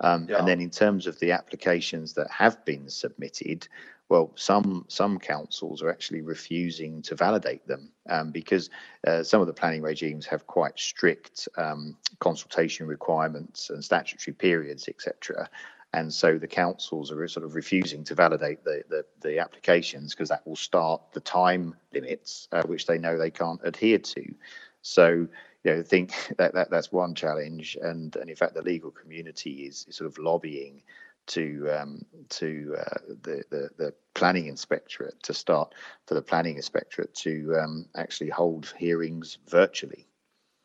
Um, 0.02 0.28
yeah. 0.30 0.38
And 0.38 0.48
then 0.48 0.62
in 0.62 0.70
terms 0.70 1.08
of 1.08 1.20
the 1.20 1.32
applications 1.32 2.14
that 2.14 2.30
have 2.32 2.64
been 2.66 2.90
submitted, 2.90 3.68
well, 4.10 4.32
some 4.36 4.86
some 4.88 5.20
councils 5.20 5.84
are 5.84 5.90
actually 5.90 6.22
refusing 6.22 7.02
to 7.04 7.16
validate 7.16 7.68
them 7.68 7.92
um, 8.10 8.32
because 8.32 8.70
uh, 9.06 9.22
some 9.24 9.40
of 9.40 9.48
the 9.48 9.54
planning 9.54 9.84
regimes 9.84 10.26
have 10.26 10.48
quite 10.48 10.80
strict 10.80 11.48
um, 11.58 11.96
consultation 12.20 12.88
requirements 12.88 13.70
and 13.70 13.84
statutory 13.84 14.34
periods, 14.34 14.88
etc. 14.88 15.48
And 15.94 16.14
so 16.14 16.38
the 16.38 16.48
councils 16.48 17.12
are 17.12 17.28
sort 17.28 17.46
of 17.46 17.56
refusing 17.56 18.04
to 18.06 18.16
validate 18.16 18.64
the 18.64 18.84
the, 18.90 19.06
the 19.22 19.40
applications 19.40 20.16
because 20.16 20.30
that 20.30 20.46
will 20.48 20.56
start 20.56 21.02
the 21.14 21.20
time 21.20 21.76
limits, 21.94 22.48
uh, 22.52 22.64
which 22.64 22.88
they 22.88 22.98
know 22.98 23.18
they 23.18 23.32
can't 23.32 23.62
adhere 23.64 24.00
to. 24.00 24.34
So 24.82 25.28
you 25.64 25.76
know, 25.76 25.84
think 25.84 26.14
that, 26.38 26.54
that 26.54 26.70
that's 26.70 26.92
one 26.92 27.16
challenge, 27.16 27.78
and 27.82 28.16
and 28.16 28.30
in 28.30 28.36
fact, 28.36 28.54
the 28.54 28.62
legal 28.62 28.92
community 28.92 29.66
is, 29.66 29.86
is 29.88 29.98
sort 29.98 30.10
of 30.10 30.18
lobbying 30.18 30.82
to 31.28 31.70
um, 31.72 32.06
to 32.30 32.76
uh, 32.78 32.98
the, 33.22 33.44
the, 33.50 33.70
the 33.78 33.94
planning 34.16 34.48
inspectorate 34.48 35.22
to 35.24 35.34
start 35.34 35.74
for 36.08 36.16
the 36.16 36.22
planning 36.22 36.56
inspectorate 36.56 37.14
to 37.14 37.56
um, 37.62 37.86
actually 37.96 38.30
hold 38.30 38.74
hearings 38.78 39.38
virtually. 39.48 40.08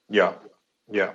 Yeah, 0.09 0.35
yeah. 0.91 1.13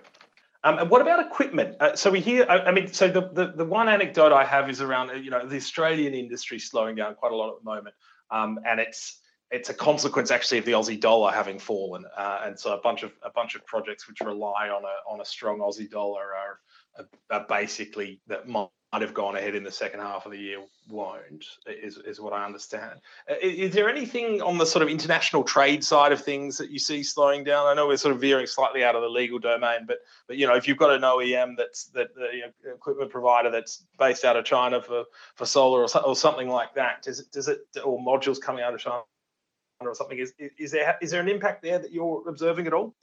Um, 0.63 0.77
and 0.77 0.89
what 0.89 1.01
about 1.01 1.25
equipment? 1.25 1.77
Uh, 1.79 1.95
so 1.95 2.11
we 2.11 2.19
hear, 2.19 2.45
I, 2.49 2.59
I, 2.59 2.71
mean, 2.71 2.91
so 2.91 3.07
the, 3.07 3.29
the, 3.31 3.53
the 3.55 3.65
one 3.65 3.87
anecdote 3.87 4.33
I 4.33 4.43
have 4.43 4.69
is 4.69 4.81
around, 4.81 5.23
you 5.23 5.31
know, 5.31 5.47
the 5.47 5.55
Australian 5.55 6.13
industry 6.13 6.59
slowing 6.59 6.95
down 6.95 7.15
quite 7.15 7.31
a 7.31 7.35
lot 7.35 7.49
at 7.49 7.59
the 7.59 7.63
moment, 7.63 7.95
um, 8.29 8.59
and 8.65 8.79
it's 8.79 9.21
it's 9.51 9.69
a 9.69 9.73
consequence 9.73 10.31
actually 10.31 10.59
of 10.59 10.65
the 10.65 10.73
Aussie 10.73 10.99
dollar 10.99 11.31
having 11.31 11.59
fallen, 11.59 12.05
uh, 12.17 12.41
and 12.45 12.59
so 12.59 12.73
a 12.73 12.81
bunch 12.81 13.03
of 13.03 13.11
a 13.23 13.31
bunch 13.31 13.55
of 13.55 13.65
projects 13.65 14.07
which 14.07 14.21
rely 14.21 14.69
on 14.69 14.83
a 14.83 15.11
on 15.11 15.21
a 15.21 15.25
strong 15.25 15.59
Aussie 15.59 15.89
dollar 15.89 16.21
are, 16.35 16.59
are, 16.97 17.07
are 17.31 17.45
basically 17.47 18.21
that 18.27 18.47
might 18.47 18.69
have 18.93 19.13
gone 19.13 19.35
ahead 19.35 19.55
in 19.55 19.63
the 19.63 19.71
second 19.71 19.99
half 19.99 20.25
of 20.25 20.31
the 20.31 20.37
year 20.37 20.59
won't, 20.87 21.45
is, 21.67 21.97
is 21.97 22.19
what 22.19 22.33
I 22.33 22.43
understand. 22.43 22.99
Uh, 23.29 23.35
is, 23.41 23.69
is, 23.69 23.73
there 23.73 23.87
anything 23.87 24.41
on 24.41 24.57
the 24.57 24.65
sort 24.65 24.81
of 24.81 24.89
international 24.89 25.43
trade 25.43 25.83
side 25.83 26.11
of 26.11 26.23
things 26.23 26.57
that 26.57 26.71
you 26.71 26.79
see 26.79 27.03
slowing 27.03 27.43
down? 27.43 27.67
I 27.67 27.75
know 27.75 27.87
we're 27.87 27.97
sort 27.97 28.15
of 28.15 28.21
veering 28.21 28.47
slightly 28.47 28.83
out 28.83 28.95
of 28.95 29.01
the 29.01 29.09
legal 29.09 29.39
domain, 29.39 29.85
but 29.87 29.99
but 30.27 30.37
you 30.37 30.47
know 30.47 30.55
if 30.55 30.67
you've 30.67 30.77
got 30.77 30.91
an 30.91 31.01
OEM 31.01 31.55
that's 31.57 31.85
that 31.89 32.13
the 32.15 32.29
you 32.33 32.41
know, 32.41 32.73
equipment 32.73 33.11
provider 33.11 33.49
that's 33.49 33.85
based 33.97 34.25
out 34.25 34.37
of 34.37 34.45
China 34.45 34.81
for 34.81 35.05
for 35.35 35.45
solar 35.45 35.81
or, 35.81 36.05
or 36.05 36.15
something 36.15 36.49
like 36.49 36.73
that, 36.75 37.03
does 37.03 37.19
it 37.19 37.31
does 37.31 37.47
it 37.47 37.59
or 37.83 37.99
modules 37.99 38.41
coming 38.41 38.63
out 38.63 38.73
of 38.73 38.79
China 38.79 39.01
or 39.87 39.95
something 39.95 40.17
is 40.17 40.33
is 40.57 40.71
there 40.71 40.97
is 41.01 41.11
there 41.11 41.21
an 41.21 41.29
impact 41.29 41.63
there 41.63 41.79
that 41.79 41.91
you're 41.91 42.23
observing 42.27 42.67
at 42.67 42.73
all? 42.73 42.93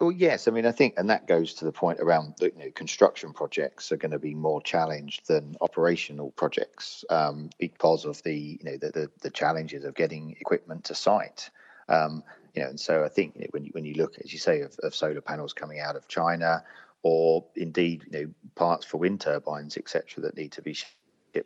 Well, 0.00 0.12
yes. 0.12 0.46
I 0.46 0.50
mean, 0.50 0.66
I 0.66 0.72
think, 0.72 0.94
and 0.98 1.08
that 1.08 1.26
goes 1.26 1.54
to 1.54 1.64
the 1.64 1.72
point 1.72 2.00
around 2.00 2.34
you 2.40 2.52
know, 2.54 2.70
construction 2.74 3.32
projects 3.32 3.90
are 3.92 3.96
going 3.96 4.10
to 4.10 4.18
be 4.18 4.34
more 4.34 4.60
challenged 4.60 5.26
than 5.26 5.56
operational 5.62 6.32
projects 6.32 7.02
um, 7.08 7.48
because 7.58 8.04
of 8.04 8.22
the, 8.22 8.34
you 8.34 8.64
know, 8.64 8.76
the, 8.76 8.90
the, 8.90 9.10
the, 9.22 9.30
challenges 9.30 9.86
of 9.86 9.94
getting 9.94 10.36
equipment 10.38 10.84
to 10.84 10.94
site. 10.94 11.48
Um, 11.88 12.22
you 12.54 12.62
know, 12.62 12.68
and 12.68 12.78
so 12.78 13.04
I 13.04 13.08
think 13.08 13.36
you 13.36 13.42
know, 13.42 13.46
when 13.52 13.64
you 13.64 13.70
when 13.72 13.86
you 13.86 13.94
look, 13.94 14.18
as 14.22 14.34
you 14.34 14.38
say, 14.38 14.60
of, 14.60 14.78
of 14.82 14.94
solar 14.94 15.22
panels 15.22 15.54
coming 15.54 15.80
out 15.80 15.96
of 15.96 16.08
China, 16.08 16.62
or 17.02 17.46
indeed, 17.54 18.04
you 18.10 18.12
know, 18.12 18.30
parts 18.54 18.84
for 18.84 18.98
wind 18.98 19.22
turbines, 19.22 19.78
etc., 19.78 20.22
that 20.24 20.36
need 20.36 20.52
to 20.52 20.62
be 20.62 20.76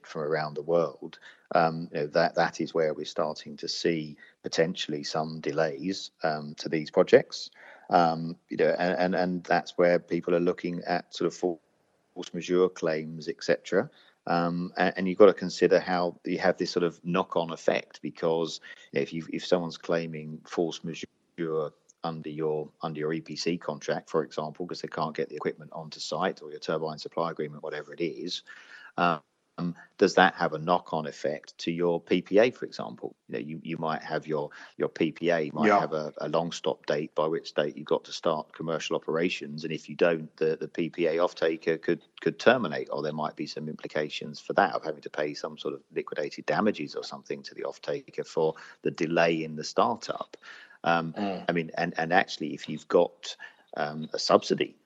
from 0.06 0.22
around 0.22 0.54
the 0.54 0.62
world, 0.62 1.18
um, 1.54 1.88
you 1.92 2.00
know, 2.00 2.06
that 2.08 2.34
that 2.34 2.60
is 2.60 2.74
where 2.74 2.94
we're 2.94 3.04
starting 3.04 3.56
to 3.56 3.68
see 3.68 4.16
potentially 4.42 5.02
some 5.02 5.40
delays 5.40 6.10
um, 6.22 6.54
to 6.58 6.68
these 6.68 6.90
projects. 6.90 7.50
Um, 7.90 8.36
you 8.48 8.56
know, 8.56 8.74
and, 8.78 8.98
and, 8.98 9.14
and 9.14 9.44
that's 9.44 9.76
where 9.76 9.98
people 9.98 10.34
are 10.34 10.40
looking 10.40 10.80
at 10.86 11.12
sort 11.14 11.26
of 11.26 11.34
force 11.34 12.32
majeure 12.32 12.68
claims, 12.68 13.28
etc. 13.28 13.90
Um, 14.26 14.72
and, 14.76 14.94
and, 14.96 15.08
you've 15.08 15.18
got 15.18 15.26
to 15.26 15.34
consider 15.34 15.80
how 15.80 16.16
you 16.24 16.38
have 16.38 16.56
this 16.56 16.70
sort 16.70 16.84
of 16.84 17.00
knock-on 17.04 17.50
effect 17.50 18.00
because 18.02 18.60
if 18.92 19.12
you 19.12 19.26
if 19.32 19.44
someone's 19.44 19.78
claiming 19.78 20.40
force 20.46 20.82
majeure 20.84 21.70
under 22.04 22.30
your 22.30 22.68
under 22.82 23.00
your 23.00 23.10
EPC 23.10 23.60
contract, 23.60 24.10
for 24.10 24.22
example, 24.22 24.66
because 24.66 24.82
they 24.82 24.88
can't 24.88 25.16
get 25.16 25.28
the 25.28 25.36
equipment 25.36 25.70
onto 25.72 26.00
site 26.00 26.42
or 26.42 26.50
your 26.50 26.60
turbine 26.60 26.98
supply 26.98 27.30
agreement, 27.30 27.62
whatever 27.62 27.92
it 27.92 28.00
is, 28.00 28.42
um, 28.96 29.20
um, 29.60 29.74
does 29.98 30.14
that 30.14 30.34
have 30.34 30.54
a 30.54 30.58
knock-on 30.58 31.06
effect 31.06 31.56
to 31.58 31.70
your 31.70 32.00
PPA, 32.00 32.54
for 32.54 32.64
example? 32.64 33.14
You 33.28 33.32
know, 33.34 33.38
you, 33.40 33.60
you 33.62 33.76
might 33.76 34.02
have 34.02 34.26
your 34.26 34.50
your 34.76 34.88
PPA 34.88 35.52
might 35.52 35.68
yeah. 35.68 35.80
have 35.80 35.92
a, 35.92 36.12
a, 36.18 36.28
long 36.28 36.52
stop 36.52 36.86
date 36.86 37.14
by 37.14 37.26
which 37.26 37.52
date 37.54 37.76
you've 37.76 37.86
got 37.86 38.04
to 38.04 38.12
start 38.12 38.52
commercial 38.52 38.96
operations, 38.96 39.64
and 39.64 39.72
if 39.72 39.88
you 39.88 39.94
don't, 39.94 40.34
the, 40.36 40.56
the 40.58 40.68
PPA 40.68 41.22
off-taker 41.22 41.76
could 41.76 42.00
could 42.20 42.38
terminate, 42.38 42.88
or 42.90 43.02
there 43.02 43.12
might 43.12 43.36
be 43.36 43.46
some 43.46 43.68
implications 43.68 44.40
for 44.40 44.54
that 44.54 44.74
of 44.74 44.82
having 44.82 45.02
to 45.02 45.10
pay 45.10 45.34
some 45.34 45.58
sort 45.58 45.74
of 45.74 45.80
liquidated 45.94 46.46
damages 46.46 46.94
or 46.94 47.04
something 47.04 47.42
to 47.42 47.54
the 47.54 47.64
off-taker 47.64 48.24
for 48.24 48.54
the 48.82 48.90
delay 48.90 49.44
in 49.44 49.56
the 49.56 49.64
startup. 49.64 50.36
Um, 50.82 51.12
mm. 51.12 51.44
I 51.46 51.52
mean, 51.52 51.70
and 51.76 51.92
and 51.98 52.12
actually, 52.12 52.54
if 52.54 52.68
you've 52.68 52.88
got 52.88 53.36
um, 53.76 54.08
a 54.14 54.18
subsidy 54.18 54.76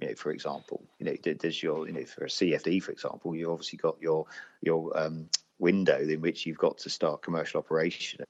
you 0.00 0.08
know, 0.08 0.14
for 0.14 0.30
example, 0.30 0.82
you 0.98 1.06
know, 1.06 1.14
does 1.16 1.62
your, 1.62 1.86
you 1.86 1.92
know, 1.92 2.04
for 2.04 2.24
a 2.24 2.28
CFD, 2.28 2.82
for 2.82 2.92
example, 2.92 3.34
you 3.34 3.50
obviously 3.50 3.78
got 3.78 3.96
your 4.00 4.26
your 4.60 4.96
um, 4.98 5.28
window 5.58 6.00
in 6.00 6.20
which 6.20 6.46
you've 6.46 6.58
got 6.58 6.78
to 6.78 6.90
start 6.90 7.22
commercial 7.22 7.58
operation. 7.58 8.24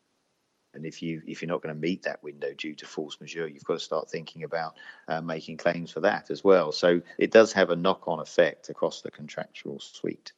And 0.75 0.85
if 0.85 1.03
you 1.03 1.23
if 1.27 1.41
you're 1.41 1.49
not 1.49 1.63
going 1.63 1.75
to 1.75 1.81
meet 1.81 2.03
that 2.03 2.23
window 2.23 2.53
due 2.53 2.75
to 2.75 2.87
force 2.87 3.19
majeure, 3.21 3.47
you've 3.47 3.65
got 3.65 3.75
to 3.75 3.81
start 3.81 4.11
thinking 4.11 4.45
about 4.45 4.77
uh, 5.09 5.21
making 5.21 5.57
claims 5.57 5.91
for 5.91 6.01
that 6.01 6.31
as 6.31 6.45
well. 6.45 6.73
So 6.73 7.01
it 7.17 7.31
does 7.31 7.53
have 7.53 7.71
a 7.71 7.77
knock-on 7.77 8.21
effect 8.21 8.69
across 8.69 9.01
the 9.01 9.11
contractual 9.11 9.81
suite. 9.81 10.33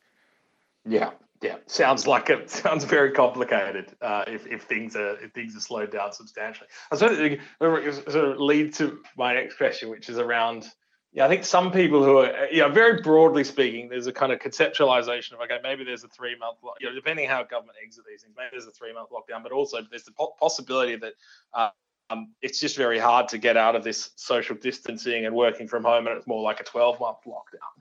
Yeah, 0.84 1.10
yeah, 1.42 1.56
sounds 1.66 2.06
like 2.06 2.30
it 2.30 2.50
sounds 2.50 2.84
very 2.84 3.10
complicated. 3.10 3.96
Uh, 4.00 4.24
if, 4.28 4.46
if 4.46 4.62
things 4.62 4.94
are 4.94 5.16
if 5.20 5.32
things 5.32 5.56
are 5.56 5.60
slowed 5.60 5.90
down 5.90 6.12
substantially, 6.12 6.68
I 6.92 6.96
sort 6.96 7.12
of, 7.12 7.94
sort 8.12 8.16
of 8.16 8.38
lead 8.38 8.74
to 8.74 9.00
my 9.16 9.34
next 9.34 9.56
question, 9.56 9.88
which 9.90 10.08
is 10.08 10.18
around 10.18 10.70
yeah, 11.16 11.24
I 11.24 11.28
think 11.28 11.46
some 11.46 11.72
people 11.72 12.04
who 12.04 12.18
are, 12.18 12.46
you 12.52 12.60
know, 12.60 12.68
very 12.68 13.00
broadly 13.00 13.42
speaking, 13.42 13.88
there's 13.88 14.06
a 14.06 14.12
kind 14.12 14.32
of 14.32 14.38
conceptualization 14.38 15.32
of, 15.32 15.40
okay, 15.40 15.58
maybe 15.62 15.82
there's 15.82 16.04
a 16.04 16.08
three 16.08 16.36
month, 16.36 16.58
you 16.78 16.86
know, 16.86 16.94
depending 16.94 17.26
how 17.26 17.42
government 17.42 17.78
exit 17.82 18.04
these 18.06 18.20
things, 18.20 18.34
maybe 18.36 18.50
there's 18.52 18.66
a 18.66 18.70
three 18.70 18.92
month 18.92 19.08
lockdown, 19.08 19.42
but 19.42 19.50
also 19.50 19.78
there's 19.90 20.04
the 20.04 20.12
possibility 20.38 20.94
that 20.96 21.14
uh, 21.54 21.70
um, 22.10 22.34
it's 22.42 22.60
just 22.60 22.76
very 22.76 22.98
hard 22.98 23.28
to 23.28 23.38
get 23.38 23.56
out 23.56 23.74
of 23.74 23.82
this 23.82 24.10
social 24.16 24.56
distancing 24.56 25.24
and 25.24 25.34
working 25.34 25.66
from 25.66 25.84
home, 25.84 26.06
and 26.06 26.18
it's 26.18 26.26
more 26.26 26.42
like 26.42 26.60
a 26.60 26.64
12 26.64 27.00
month 27.00 27.16
lockdown 27.26 27.72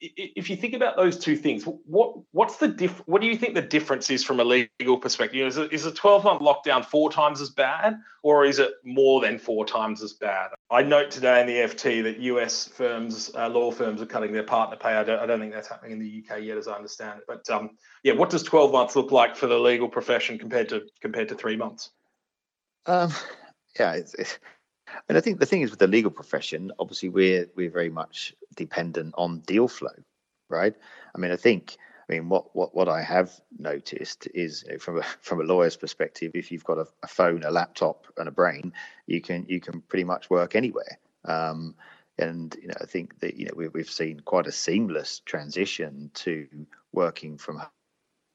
if 0.00 0.48
you 0.48 0.56
think 0.56 0.74
about 0.74 0.96
those 0.96 1.18
two 1.18 1.36
things, 1.36 1.64
what 1.64 2.16
what's 2.32 2.56
the 2.56 2.68
diff? 2.68 3.02
What 3.06 3.20
do 3.20 3.26
you 3.26 3.36
think 3.36 3.54
the 3.54 3.62
difference 3.62 4.08
is 4.10 4.24
from 4.24 4.40
a 4.40 4.44
legal 4.44 4.96
perspective? 4.98 5.46
Is 5.46 5.58
it, 5.58 5.72
is 5.72 5.84
a 5.84 5.92
12 5.92 6.24
month 6.24 6.40
lockdown 6.40 6.84
four 6.84 7.12
times 7.12 7.40
as 7.40 7.50
bad, 7.50 7.98
or 8.22 8.46
is 8.46 8.58
it 8.58 8.72
more 8.82 9.20
than 9.20 9.38
four 9.38 9.66
times 9.66 10.02
as 10.02 10.14
bad? 10.14 10.50
I 10.70 10.82
note 10.82 11.10
today 11.10 11.40
in 11.42 11.46
the 11.46 11.74
FT 11.74 12.02
that 12.04 12.18
US 12.20 12.68
firms, 12.68 13.30
uh, 13.34 13.48
law 13.50 13.70
firms, 13.70 14.00
are 14.00 14.06
cutting 14.06 14.32
their 14.32 14.42
partner 14.42 14.76
pay. 14.76 14.94
I 14.94 15.04
don't, 15.04 15.20
I 15.20 15.26
don't 15.26 15.38
think 15.38 15.52
that's 15.52 15.68
happening 15.68 15.92
in 15.92 15.98
the 15.98 16.24
UK 16.24 16.42
yet, 16.42 16.56
as 16.56 16.66
I 16.66 16.74
understand 16.74 17.18
it. 17.18 17.24
But 17.28 17.48
um, 17.50 17.70
yeah, 18.02 18.14
what 18.14 18.30
does 18.30 18.42
12 18.42 18.72
months 18.72 18.96
look 18.96 19.12
like 19.12 19.36
for 19.36 19.48
the 19.48 19.58
legal 19.58 19.88
profession 19.88 20.38
compared 20.38 20.70
to 20.70 20.82
compared 21.02 21.28
to 21.28 21.34
three 21.34 21.56
months? 21.56 21.90
Um, 22.86 23.12
yeah, 23.78 23.92
it's, 23.92 24.14
it's 24.14 24.38
and 25.08 25.18
I 25.18 25.20
think 25.20 25.40
the 25.40 25.46
thing 25.46 25.62
is 25.62 25.70
with 25.70 25.78
the 25.78 25.86
legal 25.86 26.10
profession, 26.10 26.72
obviously 26.78 27.08
we're 27.08 27.46
we're 27.56 27.70
very 27.70 27.90
much 27.90 28.34
dependent 28.54 29.14
on 29.16 29.40
deal 29.40 29.68
flow, 29.68 29.94
right? 30.48 30.74
I 31.14 31.18
mean, 31.18 31.30
I 31.30 31.36
think 31.36 31.76
I 32.08 32.14
mean 32.14 32.28
what 32.28 32.54
what 32.54 32.74
what 32.74 32.88
I 32.88 33.02
have 33.02 33.32
noticed 33.58 34.28
is 34.34 34.64
from 34.80 34.98
a 34.98 35.02
from 35.20 35.40
a 35.40 35.44
lawyer's 35.44 35.76
perspective, 35.76 36.32
if 36.34 36.50
you've 36.50 36.64
got 36.64 36.78
a, 36.78 36.86
a, 37.02 37.08
phone, 37.08 37.44
a 37.44 37.50
laptop, 37.50 38.06
and 38.16 38.28
a 38.28 38.32
brain, 38.32 38.72
you 39.06 39.20
can 39.20 39.46
you 39.48 39.60
can 39.60 39.80
pretty 39.82 40.04
much 40.04 40.30
work 40.30 40.54
anywhere. 40.54 40.98
Um, 41.24 41.74
and 42.18 42.54
you 42.60 42.68
know, 42.68 42.74
I 42.80 42.86
think 42.86 43.18
that 43.20 43.36
you 43.36 43.46
know 43.46 43.54
we, 43.56 43.68
we've 43.68 43.90
seen 43.90 44.20
quite 44.20 44.46
a 44.46 44.52
seamless 44.52 45.20
transition 45.24 46.10
to 46.14 46.46
working 46.92 47.38
from 47.38 47.62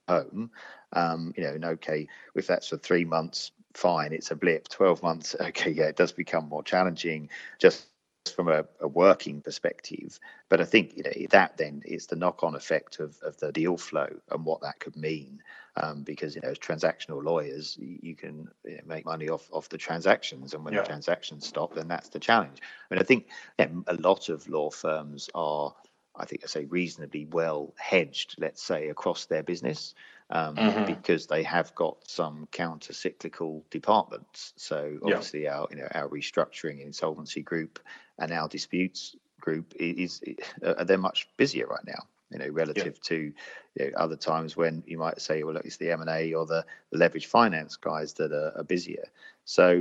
home. 0.08 0.52
Um, 0.94 1.34
you 1.36 1.44
know, 1.44 1.50
and 1.50 1.66
okay, 1.66 2.08
if 2.36 2.48
that's 2.48 2.70
for 2.70 2.78
three 2.78 3.06
months, 3.06 3.52
fine, 3.76 4.14
it's 4.14 4.32
a 4.32 4.36
blip. 4.36 4.68
Twelve 4.70 5.04
months, 5.04 5.36
okay, 5.42 5.72
yeah, 5.72 5.86
it 5.86 5.96
does 5.96 6.12
become 6.12 6.50
more 6.50 6.64
challenging. 6.64 7.30
Just 7.60 7.88
from 8.34 8.48
a, 8.48 8.66
a, 8.80 8.88
working 8.88 9.42
perspective. 9.42 10.20
But 10.50 10.62
I 10.62 10.66
think 10.66 10.98
you 10.98 11.04
know 11.04 11.12
that 11.30 11.58
then 11.58 11.84
is 11.86 12.08
the 12.08 12.16
knock-on 12.16 12.56
effect 12.56 13.00
of, 13.00 13.18
of 13.22 13.38
the 13.38 13.52
deal 13.52 13.78
flow 13.78 14.08
and 14.32 14.46
what 14.46 14.62
that 14.62 14.80
could 14.80 14.96
mean. 14.96 15.42
Um, 15.78 16.04
because 16.04 16.36
you 16.36 16.42
know, 16.42 16.50
as 16.50 16.60
transactional 16.60 17.22
lawyers, 17.22 17.78
you, 17.78 18.16
can 18.16 18.48
you 18.64 18.78
know, 18.78 18.84
make 18.86 19.06
money 19.06 19.28
off 19.28 19.50
off 19.52 19.68
the 19.68 19.78
transactions, 19.78 20.54
and 20.54 20.64
when 20.64 20.74
yeah. 20.74 20.82
the 20.82 20.88
transactions 20.88 21.46
stop, 21.46 21.76
then 21.76 21.88
that's 21.88 22.10
the 22.10 22.20
challenge. 22.20 22.62
I 22.62 22.94
mean, 22.94 23.02
I 23.02 23.04
think 23.04 23.28
a 23.60 23.94
lot 23.96 24.30
of 24.30 24.48
law 24.48 24.70
firms 24.70 25.30
are. 25.36 25.74
I 26.18 26.24
think 26.24 26.44
I 26.46 26.48
say 26.48 26.64
reasonably 26.64 27.26
well 27.26 27.74
hedged, 27.78 28.36
let's 28.38 28.64
say, 28.64 28.88
across 28.88 29.26
their 29.26 29.44
business 29.44 29.94
um, 30.30 30.56
mm-hmm. 30.56 30.86
because 30.86 31.28
they 31.28 31.44
have 31.44 31.74
got 31.76 31.98
some 32.08 32.48
counter 32.52 32.94
cyclical 32.94 33.64
departments. 33.70 34.54
So 34.58 34.98
obviously 35.04 35.44
yeah. 35.44 35.60
our 35.60 35.68
you 35.70 35.78
know 35.78 35.88
our 35.94 36.08
restructuring 36.10 36.84
insolvency 36.84 37.42
group 37.42 37.80
and 38.18 38.32
our 38.32 38.48
disputes 38.48 39.16
group 39.40 39.74
is, 39.80 40.22
is 40.24 40.38
uh, 40.64 40.84
they're 40.84 40.98
much 40.98 41.28
busier 41.38 41.68
right 41.68 41.86
now. 41.86 42.08
You 42.32 42.40
know, 42.40 42.50
relative 42.50 42.96
yeah. 42.96 43.10
to 43.10 43.34
you 43.76 43.86
know, 43.86 43.92
other 43.98 44.16
times 44.16 44.58
when 44.58 44.84
you 44.88 44.98
might 44.98 45.22
say, 45.22 45.44
well, 45.44 45.54
look, 45.54 45.66
it's 45.66 45.78
the 45.78 45.92
M 45.92 46.02
and 46.02 46.10
A 46.10 46.34
or 46.34 46.46
the, 46.46 46.66
leverage 46.92 47.28
finance 47.28 47.78
guys 47.78 48.14
that 48.14 48.34
are, 48.34 48.52
are, 48.58 48.64
busier. 48.64 49.06
So, 49.46 49.80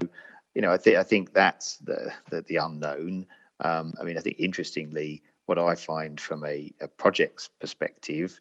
you 0.55 0.61
know, 0.63 0.71
I 0.71 0.77
think 0.77 0.97
I 0.99 1.03
think 1.03 1.33
that's 1.33 1.79
the 1.79 2.13
the, 2.31 2.43
the 2.43 2.57
unknown. 2.57 3.27
Um, 3.61 3.95
I 3.99 4.05
mean, 4.05 4.19
I 4.19 4.21
think 4.21 4.37
interestingly, 4.39 5.23
what 5.47 5.59
I 5.59 5.75
find 5.75 6.21
from 6.21 6.45
a, 6.45 6.71
a 6.81 6.89
project's 6.89 7.49
perspective 7.61 8.39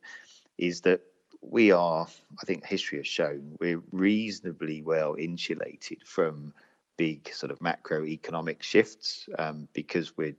is 0.58 0.82
that 0.82 1.02
we 1.50 1.72
are, 1.72 2.08
I 2.42 2.46
think 2.46 2.66
history 2.66 2.98
has 3.00 3.08
shown, 3.08 3.56
we're 3.60 3.82
reasonably 3.92 4.82
well 4.82 5.16
insulated 5.18 6.00
from 6.06 6.54
big 6.98 7.34
sort 7.34 7.52
of 7.52 7.60
macroeconomic 7.60 8.62
shifts 8.62 9.28
um, 9.38 9.68
because 9.74 10.16
we're 10.18 10.36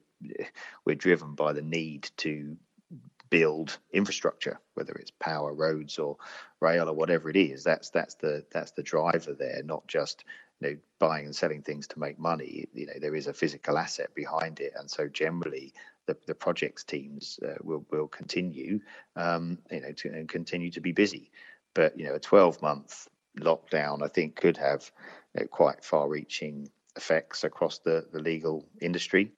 we're 0.87 0.95
driven 0.97 1.35
by 1.35 1.53
the 1.53 1.61
need 1.63 2.09
to 2.17 2.57
build 3.29 3.79
infrastructure, 3.93 4.59
whether 4.75 4.93
it's 4.93 5.11
power, 5.19 5.53
roads, 5.53 5.99
or 5.99 6.17
rail, 6.61 6.89
or 6.89 6.95
whatever 6.95 7.29
it 7.29 7.37
is. 7.37 7.65
That's 7.65 7.91
that's 7.91 8.15
the 8.15 8.45
that's 8.53 8.71
the 8.73 8.83
driver 8.83 9.35
there, 9.35 9.63
not 9.65 9.87
just 9.87 10.25
know 10.65 10.77
buying 10.99 11.27
and 11.27 11.37
selling 11.37 11.63
things 11.63 11.87
to 11.89 11.99
make 11.99 12.19
money. 12.19 12.67
You 12.73 12.87
know 12.87 12.99
there 13.01 13.15
is 13.15 13.27
a 13.27 13.35
physical 13.35 13.79
asset 13.79 14.15
behind 14.15 14.61
it, 14.61 14.73
and 14.77 14.91
so 14.91 15.09
generally 15.09 15.73
the, 16.07 16.17
the 16.27 16.35
projects 16.35 16.85
teams 16.85 17.39
uh, 17.47 17.55
will 17.63 17.85
will 17.91 18.09
continue, 18.09 18.81
um, 19.17 19.59
you 19.71 19.81
know, 19.81 19.93
to 19.93 20.09
and 20.09 20.29
continue 20.29 20.71
to 20.71 20.81
be 20.81 20.93
busy. 20.93 21.31
But 21.75 21.99
you 21.99 22.07
know, 22.07 22.15
a 22.15 22.21
12 22.21 22.63
month 22.63 23.09
lockdown, 23.41 24.03
I 24.03 24.09
think, 24.09 24.37
could 24.37 24.57
have 24.57 24.91
you 25.35 25.43
know, 25.43 25.47
quite 25.49 25.85
far 25.85 26.09
reaching 26.09 26.69
effects 26.97 27.45
across 27.45 27.79
the 27.79 28.07
the 28.13 28.21
legal 28.21 28.67
industry. 28.81 29.33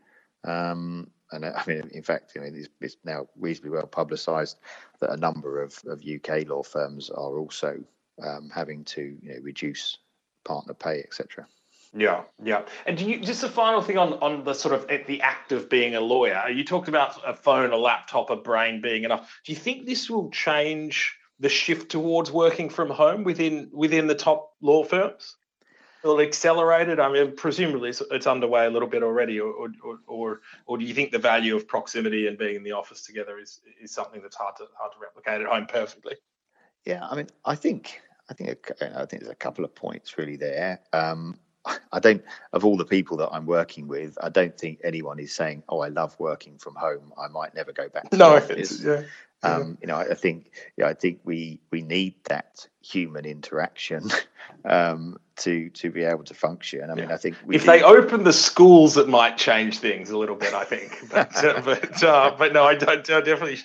Um, 0.45 1.11
and 1.33 1.45
uh, 1.45 1.53
I 1.57 1.65
mean, 1.67 1.91
in 1.93 2.03
fact, 2.03 2.33
you 2.35 2.41
know, 2.41 2.49
it's, 2.53 2.69
it's 2.81 2.97
now 3.05 3.29
reasonably 3.37 3.71
well 3.71 3.87
publicised 3.87 4.59
that 5.01 5.13
a 5.13 5.17
number 5.17 5.63
of, 5.63 5.79
of 5.87 6.03
UK 6.03 6.49
law 6.49 6.63
firms 6.63 7.11
are 7.11 7.39
also 7.39 7.83
um, 8.23 8.51
having 8.55 8.85
to 8.85 9.19
you 9.23 9.35
know, 9.35 9.41
reduce 9.43 9.99
partner 10.47 10.75
pay, 10.75 11.01
etc. 11.01 11.47
Yeah, 11.97 12.23
yeah. 12.43 12.63
And 12.85 12.99
do 12.99 13.05
you 13.05 13.21
just 13.21 13.43
a 13.43 13.49
final 13.49 13.81
thing 13.81 13.97
on 13.97 14.15
on 14.15 14.45
the 14.45 14.55
sort 14.55 14.75
of 14.75 14.87
eh, 14.91 15.03
the 15.07 15.23
act 15.23 15.53
of 15.53 15.71
being 15.71 15.95
a 15.95 16.01
lawyer? 16.01 16.49
You 16.49 16.65
talked 16.65 16.89
about 16.89 17.21
a 17.27 17.35
phone, 17.35 17.73
a 17.73 17.77
laptop, 17.77 18.31
a 18.31 18.37
brain 18.37 18.81
being 18.81 19.05
enough. 19.05 19.41
Do 19.45 19.53
you 19.53 19.59
think 19.59 19.87
this 19.87 20.11
will 20.11 20.31
change 20.31 21.17
the 21.41 21.49
shift 21.49 21.91
towards 21.91 22.31
working 22.31 22.69
from 22.69 22.91
home 22.91 23.25
within 23.25 23.71
within 23.73 24.07
the 24.07 24.15
top 24.15 24.53
law 24.61 24.85
firms? 24.85 25.37
Will 26.03 26.21
it 26.21 26.27
accelerate 26.27 26.89
it? 26.89 27.01
I 27.01 27.11
mean, 27.11 27.35
presumably 27.35 27.89
it's, 27.91 28.03
it's 28.11 28.27
underway 28.27 28.67
a 28.67 28.71
little 28.71 28.89
bit 28.89 29.03
already, 29.03 29.41
or, 29.41 29.71
or 29.83 29.99
or 30.07 30.41
or 30.67 30.79
do 30.79 30.85
you 30.85 30.95
think 30.95 31.13
the 31.13 31.19
value 31.19 31.57
of 31.57 31.67
proximity 31.67 32.27
and 32.27 32.37
being 32.37 32.57
in 32.57 32.63
the 32.63 32.73
office 32.73 33.03
together 33.03 33.39
is 33.39 33.61
is 33.81 33.91
something 33.91 34.21
that's 34.21 34.37
hard 34.37 34.57
to 34.57 34.67
hard 34.79 34.93
to 34.93 34.99
replicate 35.01 35.41
at 35.41 35.47
home 35.47 35.67
perfectly? 35.67 36.17
Yeah, 36.85 37.07
I 37.09 37.17
mean, 37.17 37.29
I 37.45 37.57
think 37.57 38.01
I 38.29 38.35
think 38.35 38.71
I 38.81 39.07
think 39.07 39.23
there's 39.23 39.29
a 39.29 39.35
couple 39.35 39.65
of 39.65 39.75
points 39.75 40.19
really 40.19 40.37
there. 40.37 40.81
Um, 40.93 41.39
I 41.93 41.99
don't, 41.99 42.23
of 42.53 42.65
all 42.65 42.77
the 42.77 42.85
people 42.85 43.17
that 43.19 43.31
I'm 43.33 43.47
working 43.47 43.89
with, 43.89 44.17
I 44.23 44.29
don't 44.29 44.57
think 44.57 44.81
anyone 44.85 45.19
is 45.19 45.35
saying, 45.35 45.65
"Oh, 45.69 45.81
I 45.81 45.89
love 45.89 46.17
working 46.19 46.59
from 46.59 46.75
home. 46.75 47.13
I 47.19 47.29
might 47.29 47.55
never 47.55 47.73
go 47.73 47.89
back 47.89 48.11
to 48.11 48.17
no, 48.17 48.31
the 48.31 48.45
office." 48.45 48.81
Yeah. 48.83 49.03
Um, 49.47 49.79
you 49.81 49.87
know, 49.87 49.97
I 49.97 50.15
think, 50.15 50.51
yeah, 50.77 50.87
I 50.87 50.95
think 50.95 51.21
we 51.25 51.61
we 51.71 51.83
need 51.83 52.15
that 52.25 52.67
human 52.81 53.25
interaction 53.25 54.11
um, 54.65 55.19
to 55.37 55.69
to 55.71 55.91
be 55.91 56.05
able 56.05 56.25
to 56.25 56.35
function. 56.35 56.91
I 56.91 56.95
mean, 56.95 57.11
I 57.11 57.17
think 57.17 57.37
if 57.51 57.63
do... 57.63 57.67
they 57.67 57.83
open 57.83 58.25
the 58.25 58.33
schools, 58.33 58.97
it 58.97 59.09
might 59.09 59.37
change 59.37 59.79
things 59.79 60.11
a 60.11 60.19
little 60.19 60.37
bit. 60.37 60.55
I 60.55 60.65
think, 60.65 61.09
but 61.11 61.45
uh, 61.45 61.61
but, 61.65 62.03
uh, 62.03 62.35
but 62.39 62.53
no, 62.53 62.65
I, 62.65 62.75
don't, 62.75 63.11
I 63.11 63.21
definitely 63.21 63.59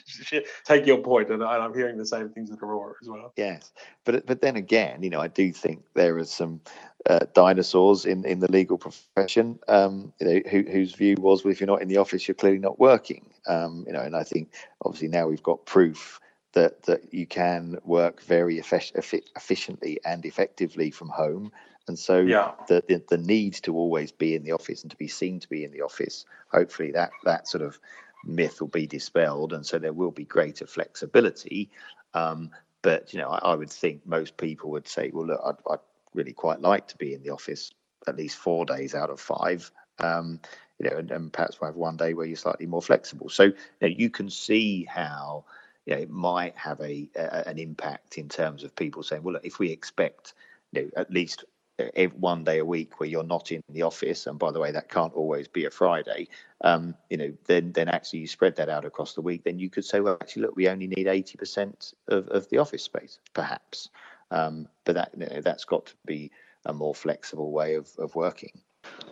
take 0.66 0.86
your 0.86 1.00
point, 1.00 1.30
and 1.30 1.44
I'm 1.44 1.74
hearing 1.74 1.98
the 1.98 2.06
same 2.06 2.30
things 2.30 2.52
at 2.52 2.60
Aurora 2.62 2.94
as 3.02 3.10
well. 3.10 3.34
Yes, 3.38 3.72
but 4.06 4.26
but 4.26 4.42
then 4.42 4.56
again, 4.56 5.04
you 5.04 5.10
know, 5.10 5.22
I 5.22 5.28
do 5.28 5.52
think 5.52 5.84
there 5.94 6.18
are 6.18 6.26
some 6.26 6.62
uh, 7.10 7.26
dinosaurs 7.34 8.06
in, 8.06 8.26
in 8.26 8.40
the 8.40 8.52
legal 8.52 8.78
profession, 8.78 9.60
um, 9.68 10.14
you 10.20 10.28
know, 10.28 10.42
who, 10.50 10.64
whose 10.64 10.94
view 10.94 11.16
was, 11.20 11.44
well, 11.44 11.52
if 11.52 11.60
you're 11.60 11.68
not 11.68 11.82
in 11.82 11.88
the 11.88 11.98
office, 11.98 12.28
you're 12.28 12.36
clearly 12.36 12.60
not 12.60 12.80
working. 12.80 13.26
Um, 13.48 13.86
you 13.88 13.94
know, 13.94 14.02
and 14.02 14.16
I 14.16 14.24
think 14.24 14.54
obviously 14.84 15.08
now 15.08 15.28
we've 15.28 15.44
got 15.44 15.66
proof 15.66 16.20
that 16.54 16.84
that 16.84 17.14
you 17.14 17.26
can 17.26 17.78
work 17.86 18.22
very 18.24 18.60
efficiently 18.60 20.00
and 20.06 20.26
effectively 20.26 20.92
from 20.92 21.10
home. 21.10 21.52
And 21.88 21.98
so 21.98 22.20
yeah. 22.20 22.52
the, 22.68 22.84
the, 22.88 23.04
the 23.10 23.18
need 23.18 23.54
to 23.64 23.76
always 23.76 24.12
be 24.12 24.36
in 24.36 24.44
the 24.44 24.52
office 24.52 24.84
and 24.84 24.92
to 24.92 24.98
be 24.98 25.08
seen 25.08 25.40
to 25.40 25.50
be 25.50 25.64
in 25.64 25.72
the 25.72 25.82
office, 25.82 26.26
hopefully 26.52 26.92
that 26.92 27.12
that 27.24 27.48
sort 27.48 27.64
of 27.64 27.80
myth 28.24 28.62
will 28.62 28.68
be 28.68 28.86
dispelled, 28.86 29.54
and 29.54 29.66
so 29.66 29.80
there 29.80 29.94
will 29.94 30.12
be 30.12 30.26
greater 30.26 30.68
flexibility. 30.68 31.70
Um, 32.14 32.52
but 32.82 33.14
you 33.14 33.20
know, 33.20 33.30
I, 33.30 33.52
I, 33.52 33.56
would 33.56 33.70
think 33.70 34.06
most 34.06 34.38
people 34.38 34.72
would 34.72 34.88
say, 34.88 35.12
well, 35.14 35.28
look, 35.28 35.42
I'd, 35.44 35.72
I'd 35.72 35.80
really 36.14 36.34
quite 36.34 36.62
like 36.62 36.88
to 36.90 36.98
be 36.98 37.14
in 37.14 37.24
the 37.24 37.30
office 37.30 37.72
at 38.08 38.18
least 38.18 38.38
four 38.38 38.66
days 38.66 38.96
out 38.96 39.10
of 39.10 39.20
five. 39.20 39.72
Um, 40.00 40.40
you 40.80 40.90
know, 40.90 40.98
and, 40.98 41.12
and, 41.12 41.34
perhaps 41.34 41.62
we'll 41.62 41.70
have 41.70 41.76
one 41.76 41.98
day 41.98 42.14
where 42.14 42.26
you're 42.26 42.36
slightly 42.36 42.66
more 42.66 42.82
flexible. 42.82 43.30
So 43.30 43.44
you, 43.44 43.54
know, 43.82 43.88
you 43.88 44.10
can 44.10 44.30
see 44.30 44.84
how 44.86 45.46
you 45.86 45.96
know, 45.96 46.02
it 46.02 46.10
might 46.10 46.58
have 46.58 46.80
a, 46.82 47.08
a, 47.16 47.48
an 47.48 47.60
impact 47.60 48.18
in 48.18 48.30
terms 48.30 48.64
of 48.64 48.76
people 48.76 49.04
saying, 49.04 49.22
well, 49.22 49.34
look, 49.34 49.46
if 49.46 49.60
we 49.60 49.72
expect 49.72 50.34
you 50.72 50.84
know, 50.84 50.90
at 50.98 51.12
least 51.12 51.46
one 52.18 52.44
day 52.44 52.60
a 52.60 52.66
week 52.66 53.00
where 53.00 53.10
you're 53.10 53.24
not 53.24 53.52
in 53.52 53.64
the 53.70 53.82
office, 53.82 54.28
and 54.28 54.38
by 54.38 54.52
the 54.52 54.60
way, 54.60 54.72
that 54.72 54.90
can't 54.90 55.14
always 55.14 55.48
be 55.48 55.66
a 55.66 55.72
Friday. 55.72 56.28
Um, 56.64 56.96
you 57.10 57.18
know, 57.18 57.34
then 57.46 57.72
then 57.72 57.90
actually 57.90 58.20
you 58.20 58.28
spread 58.28 58.56
that 58.58 58.70
out 58.70 58.86
across 58.86 59.14
the 59.14 59.22
week. 59.22 59.44
Then 59.44 59.60
you 59.60 59.70
could 59.70 59.86
say, 59.86 60.00
well, 60.00 60.18
actually, 60.22 60.44
look, 60.44 60.56
we 60.56 60.68
only 60.68 60.88
need 60.88 61.08
eighty 61.08 61.38
percent 61.38 61.94
of, 62.08 62.28
of 62.28 62.50
the 62.50 62.58
office 62.58 62.84
space, 62.84 63.20
perhaps. 63.34 63.90
Um, 64.32 64.68
but 64.86 64.96
that 64.96 65.12
you 65.16 65.28
know, 65.28 65.42
that's 65.42 65.66
got 65.66 65.86
to 65.88 65.94
be 66.06 66.32
a 66.66 66.74
more 66.74 66.96
flexible 66.96 67.52
way 67.52 67.76
of, 67.76 67.90
of 68.00 68.16
working. 68.16 68.62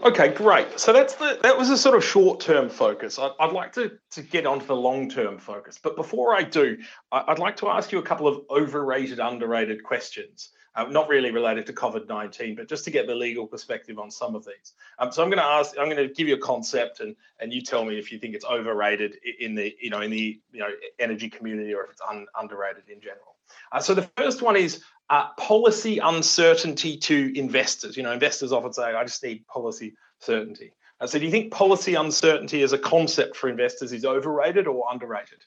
Okay, 0.03 0.29
great. 0.29 0.79
So 0.79 0.93
that's 0.93 1.15
the 1.15 1.38
that 1.43 1.58
was 1.58 1.69
a 1.69 1.77
sort 1.77 1.95
of 1.95 2.03
short 2.03 2.39
term 2.39 2.69
focus. 2.69 3.19
I'd, 3.19 3.32
I'd, 3.39 3.51
like 3.51 3.73
to 3.73 3.91
to 4.12 4.21
get 4.21 4.45
onto 4.45 4.65
the 4.65 4.75
long 4.75 5.10
term 5.10 5.38
focus, 5.38 5.77
but 5.82 5.95
before 5.95 6.34
I 6.36 6.41
do, 6.43 6.77
I'd 7.12 7.38
like 7.38 7.58
to 7.58 7.67
ask 7.69 7.91
you 7.91 7.99
a 7.99 8.03
couple 8.03 8.27
of 8.27 8.41
overrated, 8.49 9.19
underrated 9.19 9.84
questions. 9.84 10.49
Uh, 10.75 10.86
not 10.86 11.10
really 11.10 11.32
related 11.32 11.65
to 11.65 11.73
COVID 11.73 12.08
nineteen, 12.08 12.55
but 12.55 12.69
just 12.69 12.86
to 12.86 12.91
get 12.91 13.08
the 13.08 13.15
legal 13.15 13.47
perspective 13.47 13.97
on 13.99 14.12
some 14.12 14.36
of 14.36 14.45
these. 14.45 14.73
Um, 14.99 15.12
so 15.12 15.23
I'm 15.23 15.29
going 15.29 15.39
to 15.39 15.43
ask, 15.43 15.77
I'm 15.79 15.89
going 15.89 16.08
to 16.08 16.13
give 16.13 16.27
you 16.27 16.36
a 16.36 16.39
concept, 16.39 16.99
and 16.99 17.15
and 17.39 17.51
you 17.51 17.62
tell 17.62 17.84
me 17.84 17.97
if 17.97 18.12
you 18.12 18.19
think 18.19 18.36
it's 18.36 18.45
overrated 18.45 19.17
in 19.39 19.55
the 19.55 19.75
you 19.82 19.89
know 19.89 20.01
in 20.01 20.12
the 20.12 20.39
you 20.51 20.60
know 20.60 20.69
energy 20.99 21.29
community 21.29 21.73
or 21.73 21.84
if 21.84 21.91
it's 21.91 22.01
un, 22.08 22.27
underrated 22.39 22.84
in 22.88 23.01
general. 23.01 23.36
Uh, 23.71 23.79
so 23.79 23.93
the 23.93 24.10
first 24.15 24.41
one 24.41 24.55
is 24.55 24.84
uh, 25.10 25.29
policy 25.38 25.97
uncertainty 25.99 26.97
to 26.97 27.38
investors. 27.38 27.97
You 27.97 28.03
know, 28.03 28.12
investors 28.12 28.51
often 28.51 28.73
say, 28.73 28.93
I 28.93 29.03
just 29.03 29.23
need 29.23 29.45
policy 29.47 29.95
certainty. 30.19 30.73
Uh, 31.01 31.08
so 31.08 31.17
do 31.17 31.25
you 31.25 31.32
think 31.32 31.51
policy 31.51 31.95
uncertainty 31.95 32.62
as 32.62 32.73
a 32.73 32.77
concept 32.77 33.36
for 33.36 33.49
investors 33.49 33.91
is 33.91 34.05
overrated 34.05 34.67
or 34.67 34.86
underrated? 34.91 35.43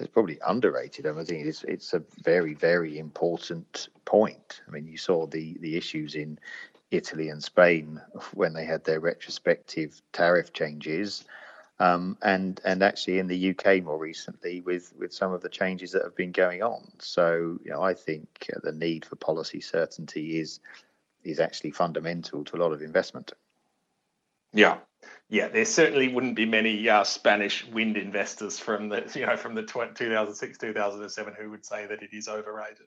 It's 0.00 0.12
probably 0.12 0.38
underrated. 0.46 1.06
I, 1.06 1.12
mean, 1.12 1.20
I 1.20 1.24
think 1.24 1.46
it's 1.46 1.64
it's 1.64 1.92
a 1.92 2.02
very 2.22 2.54
very 2.54 2.98
important 2.98 3.88
point. 4.04 4.62
I 4.66 4.70
mean, 4.70 4.86
you 4.86 4.96
saw 4.96 5.26
the 5.26 5.56
the 5.60 5.76
issues 5.76 6.14
in 6.14 6.38
Italy 6.90 7.28
and 7.28 7.42
Spain 7.42 8.00
when 8.34 8.52
they 8.52 8.64
had 8.64 8.84
their 8.84 9.00
retrospective 9.00 10.00
tariff 10.12 10.52
changes. 10.52 11.24
Um, 11.78 12.18
and 12.20 12.60
and 12.62 12.82
actually 12.82 13.20
in 13.20 13.26
the 13.26 13.50
UK 13.56 13.82
more 13.82 13.96
recently 13.96 14.60
with 14.60 14.92
with 14.98 15.14
some 15.14 15.32
of 15.32 15.40
the 15.40 15.48
changes 15.48 15.92
that 15.92 16.02
have 16.02 16.14
been 16.14 16.32
going 16.32 16.62
on. 16.62 16.86
So 16.98 17.58
you 17.64 17.70
know 17.70 17.80
I 17.82 17.94
think 17.94 18.50
the 18.62 18.72
need 18.72 19.06
for 19.06 19.16
policy 19.16 19.62
certainty 19.62 20.38
is 20.38 20.60
is 21.24 21.40
actually 21.40 21.70
fundamental 21.70 22.44
to 22.44 22.56
a 22.56 22.58
lot 22.58 22.72
of 22.72 22.82
investment. 22.82 23.32
Yeah, 24.52 24.78
Yeah, 25.28 25.48
there 25.48 25.64
certainly 25.64 26.08
wouldn't 26.08 26.34
be 26.34 26.44
many 26.44 26.88
uh, 26.88 27.04
Spanish 27.04 27.64
wind 27.66 27.96
investors 27.96 28.58
from 28.58 28.88
the 28.88 29.10
you 29.14 29.24
know 29.24 29.36
from 29.36 29.54
the 29.54 29.62
2006 29.62 30.58
2007 30.58 31.34
who 31.38 31.50
would 31.50 31.64
say 31.64 31.86
that 31.86 32.02
it 32.02 32.10
is 32.12 32.28
overrated, 32.28 32.86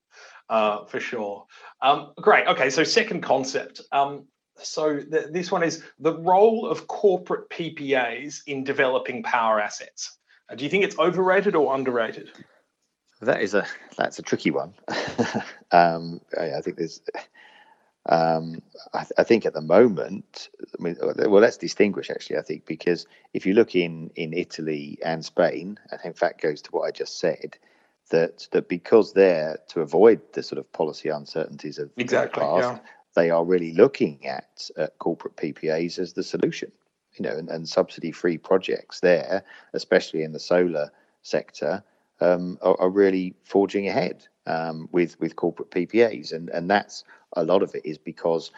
uh, 0.49 0.83
for 0.85 0.99
sure. 0.99 1.45
Um, 1.81 2.11
great. 2.17 2.47
Okay, 2.47 2.69
so 2.69 2.83
second 2.83 3.21
concept. 3.21 3.81
Um, 3.91 4.27
so 4.57 4.99
this 4.99 5.51
one 5.51 5.63
is 5.63 5.83
the 5.99 6.17
role 6.19 6.67
of 6.67 6.87
corporate 6.87 7.49
PPAs 7.49 8.41
in 8.45 8.63
developing 8.63 9.23
power 9.23 9.59
assets. 9.59 10.17
Uh, 10.49 10.55
do 10.55 10.63
you 10.63 10.69
think 10.69 10.83
it's 10.83 10.99
overrated 10.99 11.55
or 11.55 11.73
underrated? 11.73 12.29
That 13.21 13.41
is 13.41 13.53
a 13.53 13.65
that's 13.97 14.19
a 14.19 14.21
tricky 14.21 14.51
one. 14.51 14.73
um, 15.71 16.19
I, 16.37 16.55
I, 16.57 16.61
think 16.61 16.77
there's. 16.77 17.01
Um, 18.07 18.61
I, 18.93 18.99
th- 18.99 19.13
I, 19.17 19.23
think 19.23 19.45
at 19.45 19.53
the 19.53 19.61
moment, 19.61 20.49
I 20.77 20.83
mean, 20.83 20.97
well, 20.99 21.41
let's 21.41 21.57
distinguish 21.57 22.09
actually. 22.09 22.37
I 22.37 22.41
think 22.41 22.65
because 22.65 23.07
if 23.33 23.45
you 23.45 23.53
look 23.53 23.75
in 23.75 24.11
in 24.15 24.33
Italy 24.33 24.97
and 25.05 25.23
Spain, 25.23 25.79
and 25.89 26.01
in 26.03 26.13
fact 26.13 26.41
goes 26.41 26.61
to 26.63 26.71
what 26.71 26.83
I 26.83 26.91
just 26.91 27.19
said, 27.19 27.57
that 28.09 28.47
that 28.51 28.67
because 28.67 29.13
they're 29.13 29.57
to 29.69 29.81
avoid 29.81 30.19
the 30.33 30.43
sort 30.43 30.59
of 30.59 30.69
policy 30.73 31.09
uncertainties 31.09 31.79
of 31.79 31.91
exactly, 31.95 32.41
the 32.41 32.45
past, 32.45 32.81
yeah. 32.83 32.89
they 33.15 33.29
are 33.29 33.45
really 33.45 33.73
looking 33.73 34.25
at, 34.27 34.69
at 34.75 34.99
corporate 34.99 35.37
PPAs 35.37 35.97
as 35.97 36.11
the 36.11 36.23
solution. 36.23 36.71
You 37.15 37.23
know, 37.23 37.37
and, 37.37 37.47
and 37.47 37.69
subsidy-free 37.69 38.39
projects 38.39 38.99
there, 38.99 39.43
especially 39.73 40.23
in 40.23 40.31
the 40.31 40.39
solar 40.39 40.91
sector, 41.21 41.83
um, 42.19 42.57
are, 42.63 42.75
are, 42.81 42.89
really 42.89 43.35
forging 43.43 43.87
ahead 43.87 44.25
um, 44.45 44.89
with 44.91 45.19
with 45.19 45.35
corporate 45.35 45.71
PPAs, 45.71 46.33
and 46.33 46.49
and 46.49 46.69
that's 46.69 47.03
a 47.33 47.43
lot 47.43 47.63
of 47.63 47.73
it 47.75 47.85
is 47.85 47.97
because 47.97 48.51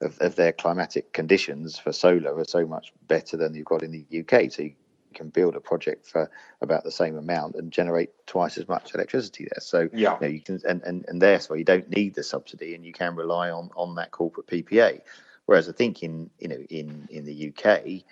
of, 0.00 0.18
of, 0.20 0.36
their 0.36 0.52
climatic 0.52 1.12
conditions 1.12 1.78
for 1.78 1.92
solar 1.92 2.38
are 2.38 2.44
so 2.44 2.66
much 2.66 2.92
better 3.08 3.36
than 3.36 3.54
you've 3.54 3.66
got 3.66 3.82
in 3.82 3.90
the 3.90 4.20
UK. 4.20 4.50
So 4.50 4.62
you 4.62 4.74
can 5.14 5.28
build 5.28 5.56
a 5.56 5.60
project 5.60 6.06
for 6.06 6.30
about 6.60 6.84
the 6.84 6.90
same 6.90 7.16
amount 7.16 7.56
and 7.56 7.72
generate 7.72 8.10
twice 8.26 8.56
as 8.58 8.68
much 8.68 8.94
electricity 8.94 9.44
there. 9.44 9.60
So 9.60 9.88
yeah, 9.92 10.14
you, 10.14 10.20
know, 10.20 10.32
you 10.32 10.40
can 10.40 10.60
and, 10.68 10.82
and 10.82 11.04
and 11.08 11.20
therefore 11.20 11.56
you 11.56 11.64
don't 11.64 11.88
need 11.90 12.14
the 12.14 12.22
subsidy 12.22 12.74
and 12.74 12.84
you 12.84 12.92
can 12.92 13.16
rely 13.16 13.50
on 13.50 13.70
on 13.76 13.96
that 13.96 14.10
corporate 14.10 14.46
PPA. 14.46 15.00
Whereas 15.46 15.68
I 15.68 15.72
think 15.72 16.02
in 16.02 16.30
you 16.38 16.48
know 16.48 16.62
in 16.70 17.08
in 17.10 17.24
the 17.24 17.52
UK 17.52 18.04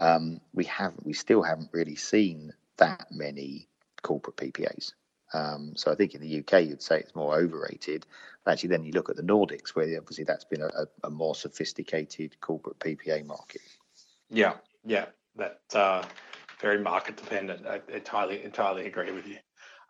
um, 0.00 0.40
we 0.52 0.64
haven't 0.64 1.04
we 1.04 1.12
still 1.12 1.42
haven't 1.42 1.70
really 1.72 1.96
seen 1.96 2.52
that 2.76 3.06
many 3.10 3.68
corporate 4.02 4.36
PPAs. 4.36 4.92
Um, 5.34 5.72
so 5.74 5.90
I 5.90 5.96
think 5.96 6.14
in 6.14 6.20
the 6.20 6.38
UK 6.38 6.64
you'd 6.64 6.80
say 6.80 7.00
it's 7.00 7.14
more 7.14 7.34
overrated. 7.34 8.06
Actually, 8.46 8.68
then 8.68 8.84
you 8.84 8.92
look 8.92 9.10
at 9.10 9.16
the 9.16 9.22
Nordics, 9.22 9.70
where 9.70 9.84
obviously 9.98 10.24
that's 10.24 10.44
been 10.44 10.62
a, 10.62 10.86
a 11.02 11.10
more 11.10 11.34
sophisticated 11.34 12.40
corporate 12.40 12.78
PPA 12.78 13.26
market. 13.26 13.62
Yeah, 14.30 14.54
yeah, 14.84 15.06
that 15.36 15.60
uh, 15.74 16.04
very 16.60 16.78
market 16.78 17.16
dependent. 17.16 17.66
I 17.66 17.80
entirely 17.92 18.44
entirely 18.44 18.86
agree 18.86 19.10
with 19.10 19.26
you. 19.26 19.38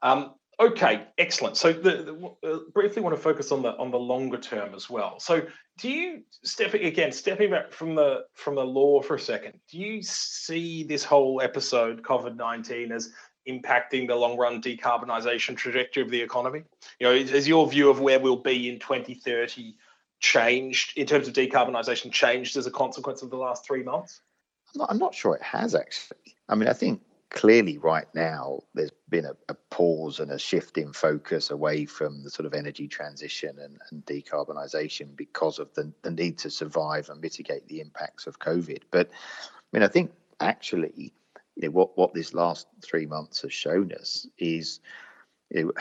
Um, 0.02 0.34
okay, 0.58 1.06
excellent. 1.18 1.56
So 1.56 1.72
the, 1.72 2.36
the 2.42 2.50
uh, 2.50 2.58
briefly 2.72 3.02
want 3.02 3.14
to 3.14 3.20
focus 3.20 3.52
on 3.52 3.60
the 3.60 3.76
on 3.76 3.90
the 3.90 3.98
longer 3.98 4.38
term 4.38 4.74
as 4.74 4.88
well. 4.88 5.20
So 5.20 5.42
do 5.78 5.90
you 5.90 6.22
stepping 6.42 6.84
again 6.84 7.12
stepping 7.12 7.50
back 7.50 7.70
from 7.72 7.94
the 7.94 8.24
from 8.34 8.54
the 8.54 8.64
law 8.64 9.02
for 9.02 9.16
a 9.16 9.20
second? 9.20 9.58
Do 9.70 9.78
you 9.78 10.02
see 10.02 10.84
this 10.84 11.04
whole 11.04 11.42
episode 11.42 12.02
COVID 12.02 12.36
nineteen 12.36 12.92
as 12.92 13.10
impacting 13.48 14.06
the 14.06 14.14
long 14.14 14.36
run 14.36 14.62
decarbonisation 14.62 15.56
trajectory 15.56 16.02
of 16.02 16.10
the 16.10 16.20
economy? 16.20 16.64
You 16.98 17.06
know, 17.06 17.12
is 17.12 17.48
your 17.48 17.68
view 17.68 17.90
of 17.90 18.00
where 18.00 18.18
we'll 18.18 18.36
be 18.36 18.68
in 18.68 18.78
2030 18.78 19.74
changed 20.20 20.96
in 20.96 21.06
terms 21.06 21.28
of 21.28 21.34
decarbonisation 21.34 22.10
changed 22.10 22.56
as 22.56 22.66
a 22.66 22.70
consequence 22.70 23.22
of 23.22 23.30
the 23.30 23.36
last 23.36 23.66
three 23.66 23.82
months? 23.82 24.20
I'm 24.74 24.78
not, 24.78 24.90
I'm 24.90 24.98
not 24.98 25.14
sure 25.14 25.34
it 25.36 25.42
has 25.42 25.74
actually. 25.74 26.36
I 26.48 26.54
mean, 26.54 26.68
I 26.68 26.72
think 26.72 27.02
clearly 27.30 27.78
right 27.78 28.06
now 28.14 28.60
there's 28.74 28.92
been 29.08 29.24
a, 29.24 29.36
a, 29.48 29.54
pause 29.70 30.20
and 30.20 30.30
a 30.30 30.38
shift 30.38 30.78
in 30.78 30.92
focus 30.92 31.50
away 31.50 31.84
from 31.84 32.22
the 32.22 32.30
sort 32.30 32.46
of 32.46 32.54
energy 32.54 32.86
transition 32.86 33.58
and, 33.58 33.76
and 33.90 34.06
decarbonisation 34.06 35.16
because 35.16 35.58
of 35.58 35.72
the, 35.74 35.92
the 36.02 36.12
need 36.12 36.38
to 36.38 36.48
survive 36.48 37.08
and 37.08 37.20
mitigate 37.20 37.66
the 37.66 37.80
impacts 37.80 38.28
of 38.28 38.38
COVID. 38.38 38.82
But 38.92 39.10
I 39.10 39.66
mean, 39.72 39.82
I 39.82 39.88
think 39.88 40.12
actually 40.38 41.12
you 41.56 41.68
know 41.68 41.70
what 41.70 41.96
what 41.96 42.14
this 42.14 42.34
last 42.34 42.66
three 42.82 43.06
months 43.06 43.42
has 43.42 43.52
shown 43.52 43.92
us 43.92 44.26
is 44.38 44.80
you 45.50 45.64
know, 45.64 45.72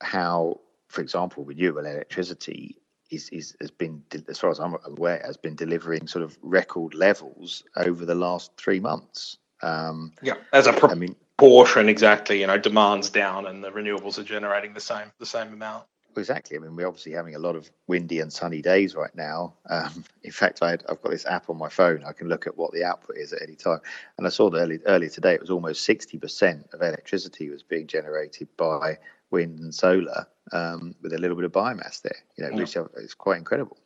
how, 0.00 0.60
for 0.88 1.00
example, 1.00 1.44
renewable 1.44 1.86
electricity 1.86 2.76
is, 3.10 3.28
is 3.30 3.56
has 3.60 3.70
been, 3.70 4.02
as 4.28 4.38
far 4.38 4.50
as 4.50 4.58
I'm 4.58 4.76
aware, 4.84 5.22
has 5.24 5.36
been 5.36 5.54
delivering 5.54 6.06
sort 6.06 6.24
of 6.24 6.38
record 6.42 6.94
levels 6.94 7.64
over 7.76 8.04
the 8.04 8.14
last 8.14 8.52
three 8.56 8.80
months. 8.80 9.38
Um, 9.62 10.12
yeah, 10.22 10.34
as 10.52 10.66
a 10.66 10.72
pro- 10.72 10.90
I 10.90 10.94
mean, 10.94 11.16
proportion 11.38 11.88
exactly. 11.88 12.40
You 12.40 12.46
know, 12.46 12.58
demand's 12.58 13.10
down 13.10 13.46
and 13.46 13.62
the 13.62 13.70
renewables 13.70 14.18
are 14.18 14.24
generating 14.24 14.74
the 14.74 14.80
same 14.80 15.12
the 15.18 15.26
same 15.26 15.52
amount 15.52 15.84
exactly. 16.16 16.56
I 16.56 16.60
mean, 16.60 16.76
we're 16.76 16.86
obviously 16.86 17.12
having 17.12 17.34
a 17.34 17.38
lot 17.38 17.56
of 17.56 17.70
windy 17.86 18.20
and 18.20 18.32
sunny 18.32 18.62
days 18.62 18.94
right 18.94 19.14
now. 19.14 19.54
Um, 19.68 20.04
in 20.22 20.32
fact, 20.32 20.62
I 20.62 20.70
have 20.70 20.86
got 20.86 21.10
this 21.10 21.26
app 21.26 21.50
on 21.50 21.56
my 21.56 21.68
phone. 21.68 22.04
I 22.04 22.12
can 22.12 22.28
look 22.28 22.46
at 22.46 22.56
what 22.56 22.72
the 22.72 22.84
output 22.84 23.16
is 23.16 23.32
at 23.32 23.42
any 23.42 23.54
time. 23.54 23.80
And 24.18 24.26
I 24.26 24.30
saw 24.30 24.50
that 24.50 24.58
early, 24.58 24.78
earlier 24.86 25.10
today, 25.10 25.34
it 25.34 25.40
was 25.40 25.50
almost 25.50 25.88
60% 25.88 26.72
of 26.72 26.82
electricity 26.82 27.50
was 27.50 27.62
being 27.62 27.86
generated 27.86 28.48
by 28.56 28.98
wind 29.30 29.58
and 29.58 29.74
solar 29.74 30.26
um, 30.52 30.94
with 31.02 31.12
a 31.12 31.18
little 31.18 31.36
bit 31.36 31.44
of 31.44 31.52
biomass 31.52 32.02
there, 32.02 32.16
you 32.36 32.44
know, 32.44 32.50
yeah. 32.50 32.56
which 32.56 32.76
is 33.04 33.14
quite 33.14 33.38
incredible. 33.38 33.78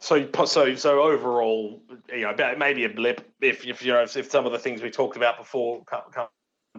So, 0.00 0.28
so, 0.44 0.74
so 0.74 1.02
overall, 1.02 1.80
you 2.12 2.22
know, 2.22 2.56
maybe 2.58 2.84
a 2.84 2.88
blip 2.88 3.26
if, 3.40 3.64
if 3.64 3.82
you 3.82 3.92
know, 3.92 4.02
if, 4.02 4.30
some 4.30 4.44
of 4.44 4.52
the 4.52 4.58
things 4.58 4.82
we 4.82 4.90
talked 4.90 5.16
about 5.16 5.38
before 5.38 5.84
come, 5.84 6.02
come 6.12 6.28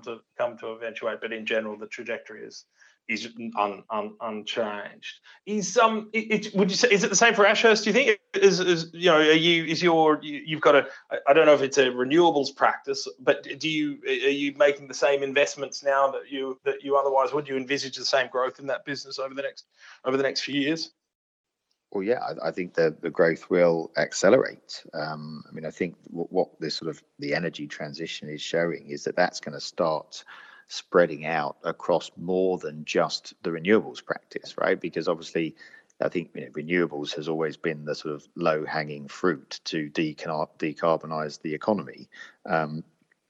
to 0.04 0.20
come 0.38 0.58
to 0.58 0.68
eventuate, 0.74 1.22
but 1.22 1.32
in 1.32 1.46
general, 1.46 1.78
the 1.78 1.88
trajectory 1.88 2.44
is 2.44 2.66
is 3.08 3.28
un, 3.58 3.84
un, 3.90 4.14
unchanged. 4.22 5.20
Is 5.46 5.78
um, 5.78 6.10
it, 6.14 6.48
it, 6.48 6.56
would 6.56 6.72
you 6.72 6.78
say 6.78 6.90
is 6.90 7.04
it 7.04 7.10
the 7.10 7.16
same 7.16 7.34
for 7.34 7.46
Ashurst? 7.46 7.84
Do 7.84 7.90
you 7.90 7.94
think 7.94 8.20
is, 8.34 8.60
is 8.60 8.90
you 8.94 9.12
know 9.12 9.18
are 9.18 9.32
you 9.32 9.66
is 9.66 9.82
your 9.82 10.20
you, 10.24 10.56
have 10.56 10.62
got 10.62 10.76
a 10.76 10.88
I 11.28 11.34
don't 11.34 11.46
know 11.46 11.54
if 11.54 11.62
it's 11.62 11.78
a 11.78 11.86
renewables 11.86 12.56
practice, 12.56 13.08
but 13.20 13.48
do 13.60 13.70
you 13.70 14.00
are 14.08 14.12
you 14.12 14.54
making 14.58 14.88
the 14.88 14.94
same 14.94 15.24
investments 15.24 15.84
now 15.84 16.10
that 16.12 16.32
you 16.32 16.60
that 16.66 16.84
you 16.84 16.98
otherwise 16.98 17.34
would? 17.34 17.48
You 17.48 17.58
envisage 17.58 17.96
the 17.96 18.06
same 18.06 18.28
growth 18.28 18.60
in 18.60 18.68
that 18.68 18.86
business 18.86 19.20
over 19.20 19.34
the 19.34 19.44
next 19.44 19.66
over 20.04 20.18
the 20.18 20.24
next 20.24 20.42
few 20.42 20.60
years? 20.60 20.92
Well, 21.92 22.04
yeah, 22.04 22.20
I, 22.20 22.50
I 22.50 22.52
think 22.52 22.74
the 22.74 22.96
the 23.02 23.12
growth 23.12 23.50
will 23.50 23.92
accelerate. 23.98 24.84
Um, 24.94 25.44
I 25.48 25.54
mean, 25.54 25.66
I 25.66 25.72
think 25.72 25.96
what 26.08 26.50
this 26.60 26.76
sort 26.76 26.90
of 26.90 27.04
the 27.20 27.36
energy 27.36 27.68
transition 27.68 28.30
is 28.30 28.42
showing 28.42 28.88
is 28.90 29.04
that 29.04 29.16
that's 29.16 29.40
going 29.40 29.54
to 29.54 29.62
start 29.62 30.24
spreading 30.68 31.26
out 31.26 31.58
across 31.64 32.12
more 32.18 32.58
than 32.58 32.86
just 32.86 33.34
the 33.44 33.50
renewables 33.50 34.04
practice, 34.04 34.58
right? 34.58 34.80
Because 34.80 35.08
obviously, 35.08 35.56
I 36.02 36.10
think 36.10 36.32
you 36.34 36.42
know, 36.42 36.52
renewables 36.52 37.14
has 37.16 37.30
always 37.30 37.58
been 37.58 37.86
the 37.86 37.96
sort 37.96 38.16
of 38.16 38.28
low 38.36 38.66
hanging 38.66 39.08
fruit 39.08 39.60
to 39.66 39.90
decar- 39.90 40.50
decarbonize 40.58 41.42
the 41.42 41.54
economy. 41.54 42.10
Um, 42.46 42.84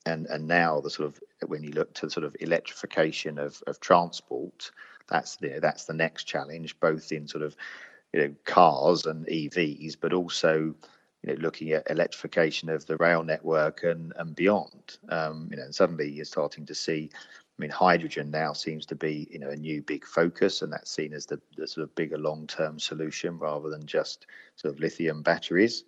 and, 0.05 0.27
and 0.27 0.47
now 0.47 0.81
the 0.81 0.89
sort 0.89 1.07
of 1.07 1.49
when 1.49 1.63
you 1.63 1.71
look 1.71 1.93
to 1.95 2.05
the 2.05 2.11
sort 2.11 2.25
of 2.25 2.35
electrification 2.39 3.37
of, 3.39 3.61
of 3.67 3.79
transport, 3.79 4.71
that's 5.07 5.35
the 5.37 5.59
that's 5.59 5.85
the 5.85 5.93
next 5.93 6.23
challenge, 6.23 6.79
both 6.79 7.11
in 7.11 7.27
sort 7.27 7.43
of 7.43 7.55
you 8.13 8.21
know 8.21 8.35
cars 8.45 9.05
and 9.05 9.25
EVs, 9.27 9.97
but 9.99 10.13
also 10.13 10.75
you 11.25 11.33
know, 11.33 11.41
looking 11.41 11.71
at 11.71 11.89
electrification 11.89 12.69
of 12.69 12.85
the 12.85 12.97
rail 12.97 13.23
network 13.23 13.83
and 13.83 14.13
and 14.17 14.35
beyond. 14.35 14.97
Um, 15.09 15.47
you 15.51 15.57
know, 15.57 15.63
and 15.63 15.75
suddenly 15.75 16.09
you're 16.09 16.25
starting 16.25 16.65
to 16.67 16.75
see. 16.75 17.09
I 17.13 17.61
mean, 17.61 17.71
hydrogen 17.71 18.31
now 18.31 18.51
seems 18.51 18.85
to 18.87 18.95
be 18.95 19.27
you 19.31 19.39
know 19.39 19.49
a 19.49 19.55
new 19.55 19.81
big 19.81 20.05
focus, 20.05 20.61
and 20.61 20.71
that's 20.71 20.91
seen 20.91 21.13
as 21.13 21.25
the, 21.25 21.39
the 21.57 21.67
sort 21.67 21.85
of 21.85 21.95
bigger 21.95 22.17
long-term 22.17 22.79
solution 22.79 23.39
rather 23.39 23.69
than 23.69 23.85
just 23.85 24.27
sort 24.55 24.73
of 24.73 24.79
lithium 24.79 25.21
batteries. 25.23 25.85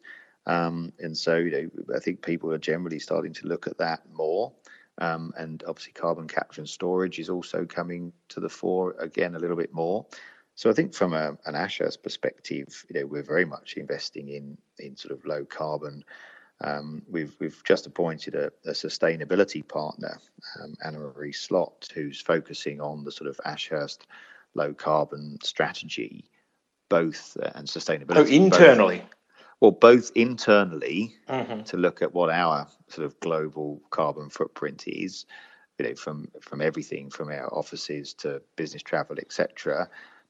Um, 0.47 0.93
and 1.00 1.15
so, 1.15 1.36
you 1.36 1.52
know, 1.52 1.95
I 1.95 2.00
think 2.00 2.26
people 2.26 2.52
are 2.54 2.58
generally 2.58 3.00
starting 3.00 3.34
to 3.34 3.47
look 3.47 3.67
at 3.67 3.78
that 3.80 4.02
more. 4.13 4.54
Um, 5.00 5.34
and 5.38 5.62
obviously, 5.67 5.91
carbon 5.91 6.28
capture 6.28 6.62
and 6.62 6.69
storage 6.69 7.19
is 7.19 7.30
also 7.30 7.65
coming 7.65 8.13
to 8.30 8.39
the 8.39 8.50
fore 8.50 8.95
again 8.97 9.36
a 9.36 9.39
little 9.39 9.58
bit 9.58 9.73
more. 9.73 10.06
So 10.58 10.72
I 10.72 10.74
think 10.74 10.96
from 10.96 11.13
a, 11.13 11.38
an 11.46 11.56
Ashurst 11.56 12.02
perspective, 12.02 12.84
you 12.89 13.00
know, 13.00 13.06
we're 13.06 13.22
very 13.22 13.46
much 13.46 13.76
investing 13.78 14.28
in 14.28 14.58
in 14.80 14.98
sort 14.98 15.13
of 15.13 15.24
low 15.24 15.46
carbon. 15.46 16.04
Um, 16.62 17.04
we've 17.08 17.36
we've 17.39 17.62
just 17.63 17.86
appointed 17.86 18.34
a, 18.34 18.52
a 18.65 18.72
sustainability 18.72 19.65
partner, 19.65 20.20
um, 20.60 20.76
Anna 20.84 20.98
Marie 20.98 21.32
Slot, 21.32 21.88
who's 21.93 22.20
focusing 22.20 22.82
on 22.82 23.04
the 23.04 23.12
sort 23.12 23.30
of 23.30 23.39
Ashurst 23.46 24.08
low 24.56 24.74
carbon 24.74 25.38
strategy, 25.43 26.26
both 26.89 27.38
uh, 27.39 27.52
and 27.54 27.67
sustainability. 27.67 28.15
Oh, 28.15 28.26
internally. 28.26 28.98
Both, 28.98 29.10
well, 29.62 29.72
both 29.72 30.12
internally 30.15 31.13
mm-hmm. 31.30 31.63
to 31.65 31.78
look 31.78 32.02
at 32.02 32.15
what 32.15 32.32
our 32.32 32.67
sort 32.88 33.06
of 33.06 33.20
global 33.20 33.84
carbon 33.91 34.32
footprint 34.32 34.88
is, 34.88 35.28
you 35.78 35.88
know, 35.88 35.93
from 35.93 36.30
from 36.41 36.62
everything 36.62 37.12
from 37.12 37.30
our 37.30 37.54
offices 37.54 38.15
to 38.15 38.41
business 38.56 38.82
travel, 38.82 39.20
etc 39.20 39.88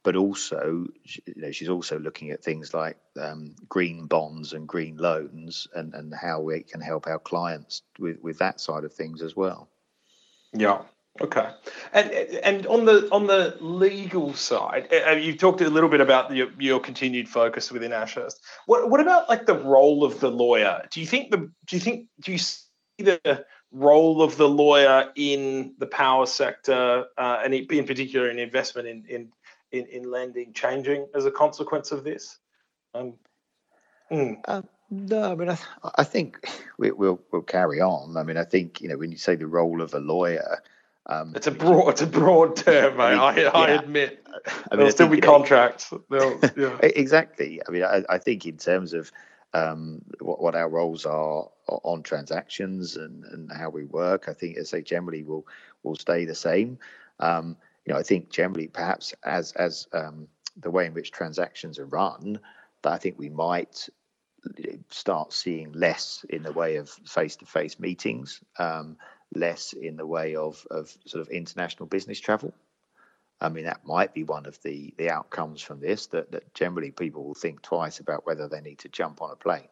but 0.08 0.16
also, 0.16 0.88
you 1.04 1.34
know, 1.36 1.52
she's 1.52 1.68
also 1.68 2.00
looking 2.00 2.32
at 2.32 2.42
things 2.42 2.74
like 2.74 2.96
um, 3.20 3.54
green 3.68 4.06
bonds 4.06 4.54
and 4.54 4.66
green 4.66 4.96
loans, 4.96 5.68
and, 5.76 5.94
and 5.94 6.14
how 6.14 6.40
we 6.40 6.64
can 6.64 6.80
help 6.80 7.08
our 7.08 7.20
clients 7.20 7.82
with, 8.00 8.18
with 8.22 8.38
that 8.38 8.62
side 8.62 8.86
of 8.86 8.94
things 8.94 9.22
as 9.22 9.36
well. 9.36 9.68
Yeah. 10.54 10.84
Okay, 11.20 11.50
and 11.92 12.10
and 12.10 12.68
on 12.68 12.86
the 12.86 13.10
on 13.12 13.28
the 13.28 13.58
legal 13.60 14.34
side, 14.34 14.88
you've 15.20 15.40
talked 15.40 15.60
a 15.60 15.70
little 15.70 15.90
bit 15.90 16.00
about 16.00 16.34
your, 16.34 16.48
your 16.58 16.80
continued 16.80 17.28
focus 17.28 17.70
within 17.70 17.92
Ashurst. 17.92 18.40
What 18.66 18.90
what 18.90 19.02
about 19.02 19.28
like 19.28 19.46
the 19.46 19.60
role 19.60 20.06
of 20.06 20.22
the 20.22 20.32
lawyer? 20.32 20.88
Do 20.90 21.02
you 21.02 21.08
think 21.08 21.32
the 21.32 21.52
do 21.66 21.76
you 21.76 21.80
think 21.82 22.08
do 22.22 22.32
you 22.32 22.38
see 22.38 22.62
the 23.00 23.46
role 23.72 24.22
of 24.22 24.38
the 24.38 24.48
lawyer 24.48 25.12
in 25.16 25.74
the 25.80 25.88
power 25.88 26.26
sector, 26.26 27.06
uh, 27.18 27.42
and 27.44 27.54
in 27.54 27.86
particular 27.86 28.30
in 28.30 28.40
investment 28.40 28.88
in, 28.88 29.06
in 29.10 29.32
in 29.72 29.86
in 29.88 30.10
lending 30.10 30.54
changing 30.54 31.08
as 31.14 31.26
a 31.26 31.32
consequence 31.32 31.92
of 31.92 32.04
this? 32.04 32.40
Um, 32.94 33.14
mm. 34.12 34.38
uh, 34.46 34.62
no, 34.90 35.32
I 35.32 35.36
mean, 35.36 35.50
I, 35.50 35.58
I 35.96 36.04
think 36.04 36.50
we, 36.78 36.92
will 36.92 37.20
we'll 37.32 37.42
carry 37.42 37.82
on. 37.82 38.16
I 38.18 38.24
mean, 38.24 38.38
I 38.38 38.44
think 38.44 38.82
you 38.82 38.90
know 38.90 38.98
when 38.98 39.12
you 39.12 39.18
say 39.18 39.36
the 39.36 39.48
role 39.48 39.82
of 39.82 39.94
a 39.94 40.00
lawyer, 40.00 40.62
um, 41.08 41.34
it's 41.36 41.48
a 41.48 41.52
broad, 41.52 41.90
it's 41.90 42.02
a 42.02 42.08
broad 42.08 42.56
term. 42.56 43.00
I, 43.00 43.12
mean, 43.12 43.20
I, 43.20 43.38
yeah. 43.38 43.50
I, 43.50 43.70
admit. 43.70 44.26
I 44.28 44.40
mean, 44.76 44.80
There'll 44.80 44.92
still 44.92 45.10
be 45.10 45.22
contracts. 45.22 45.92
yeah. 46.12 46.78
exactly. 46.82 47.62
I 47.68 47.72
mean, 47.72 47.84
I, 47.84 48.04
I, 48.10 48.18
think 48.18 48.46
in 48.46 48.58
terms 48.58 48.94
of 48.94 49.12
um, 49.54 50.02
what, 50.20 50.42
what 50.42 50.56
our 50.56 50.70
roles 50.70 51.06
are 51.06 51.50
on 51.68 52.04
transactions 52.04 52.98
and, 52.98 53.24
and 53.26 53.52
how 53.52 53.70
we 53.70 53.86
work, 53.86 54.28
I 54.28 54.34
think 54.34 54.58
as 54.58 54.72
they 54.72 54.82
generally 54.82 55.24
will 55.24 55.48
will 55.84 55.96
stay 55.96 56.26
the 56.26 56.36
same. 56.36 56.78
Um, 57.20 57.56
you 57.88 57.94
know, 57.94 58.00
I 58.00 58.04
think 58.04 58.30
generally 58.30 58.68
perhaps 58.68 59.14
as 59.24 59.54
as 59.54 59.88
um, 59.94 60.28
the 60.58 60.70
way 60.70 60.86
in 60.86 60.94
which 60.94 61.12
transactions 61.12 61.80
are 61.80 61.86
run, 61.86 62.40
that 62.82 62.92
I 62.92 62.98
think 62.98 63.18
we 63.18 63.30
might 63.30 63.88
start 64.90 65.32
seeing 65.32 65.72
less 65.72 66.26
in 66.30 66.44
the 66.44 66.52
way 66.52 66.76
of 66.76 66.90
face-to-face 66.90 67.80
meetings, 67.80 68.42
um, 68.60 68.98
less 69.34 69.74
in 69.74 69.96
the 69.96 70.06
way 70.06 70.36
of 70.36 70.68
of 70.70 70.96
sort 71.06 71.22
of 71.22 71.30
international 71.30 71.88
business 71.88 72.20
travel. 72.20 72.54
I 73.40 73.50
mean, 73.50 73.66
that 73.66 73.86
might 73.86 74.14
be 74.14 74.26
one 74.26 74.46
of 74.46 74.62
the 74.64 74.94
the 74.98 75.10
outcomes 75.10 75.62
from 75.62 75.80
this. 75.80 76.08
That 76.08 76.32
that 76.32 76.54
generally 76.54 76.92
people 76.92 77.24
will 77.24 77.36
think 77.36 77.62
twice 77.62 78.02
about 78.02 78.26
whether 78.26 78.50
they 78.50 78.60
need 78.60 78.80
to 78.80 78.90
jump 78.90 79.22
on 79.22 79.32
a 79.32 79.38
plane. 79.38 79.70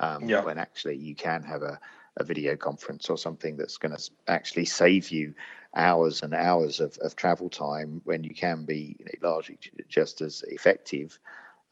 Um, 0.00 0.28
yeah. 0.28 0.42
When 0.42 0.58
actually 0.58 0.96
you 0.96 1.14
can 1.14 1.44
have 1.44 1.62
a 1.62 1.78
a 2.18 2.24
video 2.24 2.56
conference 2.56 3.08
or 3.08 3.16
something 3.16 3.56
that's 3.56 3.78
going 3.78 3.96
to 3.96 4.10
actually 4.28 4.66
save 4.66 5.10
you 5.10 5.34
hours 5.74 6.22
and 6.22 6.34
hours 6.34 6.80
of, 6.80 6.96
of 6.98 7.16
travel 7.16 7.48
time 7.48 8.00
when 8.04 8.24
you 8.24 8.34
can 8.34 8.64
be 8.64 8.96
you 8.98 9.04
know, 9.04 9.28
largely 9.28 9.58
just 9.88 10.20
as 10.20 10.42
effective. 10.48 11.18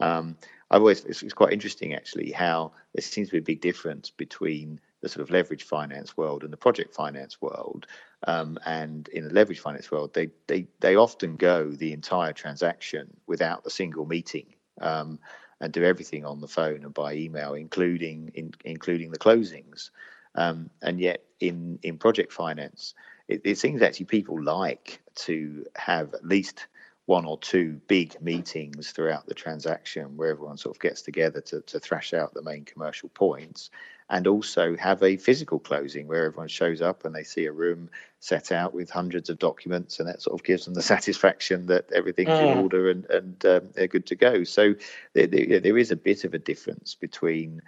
Um, 0.01 0.37
I've 0.71 0.81
always 0.81 1.05
it's, 1.05 1.23
it's, 1.23 1.35
quite 1.35 1.53
interesting 1.53 1.95
actually 1.95 2.31
how 2.31 2.73
there 2.95 3.03
seems 3.03 3.29
to 3.29 3.33
be 3.33 3.39
a 3.39 3.43
big 3.43 3.61
difference 3.61 4.11
between 4.11 4.81
the 5.03 5.09
sort 5.09 5.23
of 5.23 5.31
leverage 5.31 5.65
finance 5.65 6.17
world 6.17 6.45
and 6.45 6.53
the 6.53 6.57
project 6.57 6.95
finance 6.95 7.41
world. 7.41 7.87
Um, 8.27 8.59
and 8.65 9.09
in 9.09 9.25
the 9.25 9.35
leverage 9.35 9.61
finance 9.61 9.91
world, 9.91 10.15
they, 10.15 10.31
they 10.47 10.67
they 10.81 10.97
often 10.97 11.37
go 11.37 11.71
the 11.71 11.93
entire 11.93 12.33
transaction 12.33 13.09
without 13.27 13.67
a 13.67 13.71
single 13.71 14.07
meeting. 14.07 14.47
Um, 14.81 15.19
and 15.61 15.73
do 15.73 15.85
everything 15.85 16.25
on 16.25 16.41
the 16.41 16.49
phone 16.49 16.85
and 16.85 16.95
by 16.95 17.15
email, 17.15 17.55
including 17.55 18.31
in, 18.35 18.53
including 18.65 19.11
the 19.11 19.19
closings. 19.19 19.91
Um, 20.35 20.71
and 20.81 21.01
yet, 21.01 21.25
in 21.41 21.79
in 21.83 21.99
project 21.99 22.33
finance, 22.33 22.95
it, 23.31 23.43
it 23.45 23.59
seems 23.59 23.81
actually 23.81 24.07
people 24.07 24.43
like 24.43 25.01
to 25.15 25.65
have 25.77 26.13
at 26.15 26.27
least 26.27 26.67
one 27.07 27.25
or 27.25 27.39
two 27.39 27.81
big 27.89 28.21
meetings 28.21 28.91
throughout 28.93 29.27
the 29.27 29.35
transaction 29.35 30.17
where 30.17 30.31
everyone 30.31 30.57
sort 30.57 30.77
of 30.77 30.81
gets 30.81 31.03
together 31.03 31.41
to, 31.41 31.61
to 31.63 31.81
thrash 31.81 32.13
out 32.13 32.35
the 32.35 32.43
main 32.43 32.65
commercial 32.65 33.09
points 33.11 33.71
and 34.11 34.27
also 34.27 34.77
have 34.77 35.03
a 35.03 35.17
physical 35.17 35.59
closing 35.59 36.07
where 36.07 36.27
everyone 36.27 36.49
shows 36.49 36.83
up 36.83 37.05
and 37.05 37.15
they 37.15 37.23
see 37.23 37.47
a 37.47 37.53
room 37.53 37.89
set 38.19 38.53
out 38.53 38.75
with 38.75 38.91
hundreds 38.91 39.31
of 39.31 39.39
documents 39.39 39.99
and 39.99 40.09
that 40.09 40.21
sort 40.21 40.39
of 40.39 40.45
gives 40.45 40.65
them 40.65 40.75
the 40.75 40.83
satisfaction 40.95 41.67
that 41.67 41.91
everything's 41.93 42.29
mm. 42.29 42.53
in 42.53 42.59
order 42.59 42.91
and, 42.91 43.05
and 43.07 43.47
um, 43.47 43.69
they're 43.75 43.87
good 43.87 44.07
to 44.07 44.15
go 44.15 44.45
so 44.45 44.75
there, 45.15 45.27
there 45.27 45.79
is 45.79 45.91
a 45.91 45.97
bit 45.97 46.25
of 46.25 46.35
a 46.35 46.39
difference 46.39 46.95
between 46.95 47.61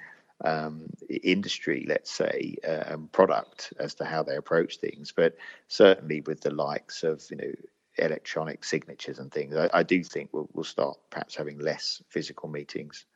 um, 0.45 0.87
industry, 1.09 1.85
let's 1.89 2.11
say, 2.11 2.57
uh, 2.67 2.85
and 2.87 3.13
product 3.13 3.73
as 3.79 3.95
to 3.97 4.05
how 4.05 4.23
they 4.23 4.37
approach 4.37 4.79
things. 4.79 5.13
But 5.15 5.37
certainly 5.69 6.21
with 6.21 6.41
the 6.41 6.53
likes 6.53 7.03
of 7.03 7.23
you 7.31 7.37
know 7.37 7.53
electronic 7.97 8.65
signatures 8.65 9.19
and 9.19 9.31
things, 9.33 9.57
I, 9.57 9.71
I 9.73 9.83
do 9.83 10.03
think 10.03 10.31
we'll, 10.33 10.49
we'll 10.53 10.65
start 10.65 10.99
perhaps 11.11 11.37
having 11.37 11.59
less 11.59 12.03
physical 12.09 12.49
meetings. 12.49 13.07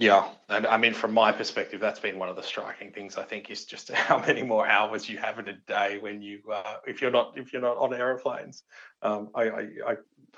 Yeah, 0.00 0.28
and 0.48 0.64
I 0.64 0.76
mean, 0.76 0.94
from 0.94 1.12
my 1.12 1.32
perspective, 1.32 1.80
that's 1.80 1.98
been 1.98 2.20
one 2.20 2.28
of 2.28 2.36
the 2.36 2.42
striking 2.42 2.92
things. 2.92 3.16
I 3.16 3.24
think 3.24 3.50
is 3.50 3.64
just 3.64 3.90
how 3.92 4.18
many 4.18 4.44
more 4.44 4.66
hours 4.66 5.08
you 5.08 5.18
have 5.18 5.40
in 5.40 5.48
a 5.48 5.54
day 5.66 5.98
when 5.98 6.22
you, 6.22 6.40
uh, 6.52 6.76
if 6.86 7.02
you're 7.02 7.10
not, 7.10 7.32
if 7.36 7.52
you're 7.52 7.62
not 7.62 7.76
on 7.78 7.92
aeroplanes. 7.92 8.62
Um, 9.02 9.30
I, 9.34 9.42
I, 9.42 9.66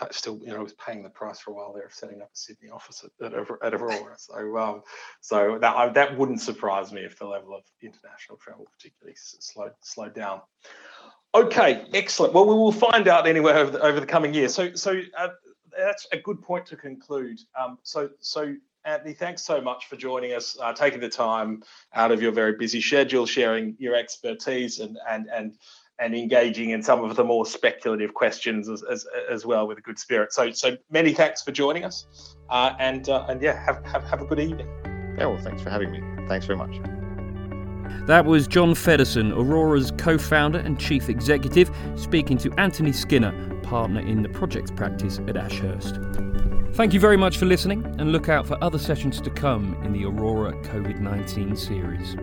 I, 0.00 0.06
still, 0.10 0.38
you 0.42 0.48
know, 0.48 0.62
was 0.62 0.72
paying 0.74 1.02
the 1.02 1.10
price 1.10 1.40
for 1.40 1.50
a 1.50 1.54
while 1.54 1.74
there 1.74 1.84
of 1.84 1.92
setting 1.92 2.22
up 2.22 2.30
a 2.32 2.36
Sydney 2.36 2.70
office 2.70 3.04
at, 3.04 3.32
at, 3.32 3.48
at 3.62 3.74
Aurora. 3.74 4.16
So, 4.18 4.58
um, 4.58 4.82
so 5.20 5.58
that 5.60 5.76
I, 5.76 5.88
that 5.90 6.16
wouldn't 6.16 6.40
surprise 6.40 6.90
me 6.90 7.02
if 7.02 7.18
the 7.18 7.26
level 7.26 7.54
of 7.54 7.62
international 7.82 8.38
travel 8.38 8.66
particularly 8.72 9.16
slowed 9.16 9.72
slowed 9.82 10.14
down. 10.14 10.40
Okay, 11.34 11.84
excellent. 11.92 12.32
Well, 12.32 12.46
we 12.46 12.54
will 12.54 12.72
find 12.72 13.08
out 13.08 13.26
anyway 13.26 13.52
over 13.52 13.70
the, 13.70 13.80
over 13.80 14.00
the 14.00 14.06
coming 14.06 14.32
year. 14.32 14.48
So, 14.48 14.74
so 14.74 15.00
uh, 15.18 15.28
that's 15.76 16.06
a 16.12 16.18
good 16.18 16.40
point 16.42 16.66
to 16.66 16.76
conclude. 16.76 17.40
Um, 17.58 17.78
so, 17.82 18.10
so 18.20 18.54
Antony, 18.84 19.12
thanks 19.12 19.42
so 19.42 19.60
much 19.60 19.86
for 19.86 19.96
joining 19.96 20.32
us, 20.32 20.56
uh, 20.60 20.72
taking 20.72 21.00
the 21.00 21.08
time 21.08 21.62
out 21.94 22.10
of 22.10 22.22
your 22.22 22.32
very 22.32 22.54
busy 22.54 22.80
schedule, 22.80 23.26
sharing 23.26 23.76
your 23.78 23.94
expertise 23.94 24.80
and 24.80 24.98
and 25.08 25.28
and 25.32 25.58
and 25.98 26.14
engaging 26.14 26.70
in 26.70 26.82
some 26.82 27.04
of 27.04 27.14
the 27.14 27.22
more 27.22 27.44
speculative 27.44 28.14
questions 28.14 28.70
as, 28.70 28.82
as, 28.90 29.06
as 29.30 29.44
well 29.44 29.68
with 29.68 29.76
a 29.76 29.82
good 29.82 29.98
spirit. 29.98 30.32
So 30.32 30.50
so 30.52 30.78
many 30.90 31.12
thanks 31.12 31.42
for 31.42 31.52
joining 31.52 31.84
us, 31.84 32.06
uh, 32.48 32.72
and 32.78 33.06
uh, 33.10 33.26
and 33.28 33.42
yeah, 33.42 33.62
have, 33.64 33.84
have 33.84 34.02
have 34.04 34.22
a 34.22 34.24
good 34.24 34.40
evening. 34.40 34.66
Yeah, 35.18 35.26
well, 35.26 35.38
thanks 35.38 35.60
for 35.60 35.68
having 35.68 35.90
me. 35.90 36.00
Thanks 36.26 36.46
very 36.46 36.56
much. 36.56 36.74
That 38.06 38.24
was 38.24 38.48
John 38.48 38.70
Feddersen, 38.70 39.36
Aurora's 39.36 39.92
co 39.98 40.16
founder 40.16 40.58
and 40.58 40.80
chief 40.80 41.10
executive, 41.10 41.70
speaking 41.96 42.38
to 42.38 42.50
Antony 42.58 42.92
Skinner, 42.92 43.60
partner 43.62 44.00
in 44.00 44.22
the 44.22 44.30
projects 44.30 44.70
practice 44.70 45.18
at 45.28 45.36
Ashurst. 45.36 45.96
Thank 46.72 46.94
you 46.94 47.00
very 47.00 47.16
much 47.16 47.36
for 47.36 47.46
listening 47.46 47.84
and 47.98 48.12
look 48.12 48.28
out 48.28 48.46
for 48.46 48.56
other 48.62 48.78
sessions 48.78 49.20
to 49.22 49.30
come 49.30 49.76
in 49.84 49.92
the 49.92 50.04
Aurora 50.04 50.52
COVID 50.62 51.00
19 51.00 51.56
series. 51.56 52.16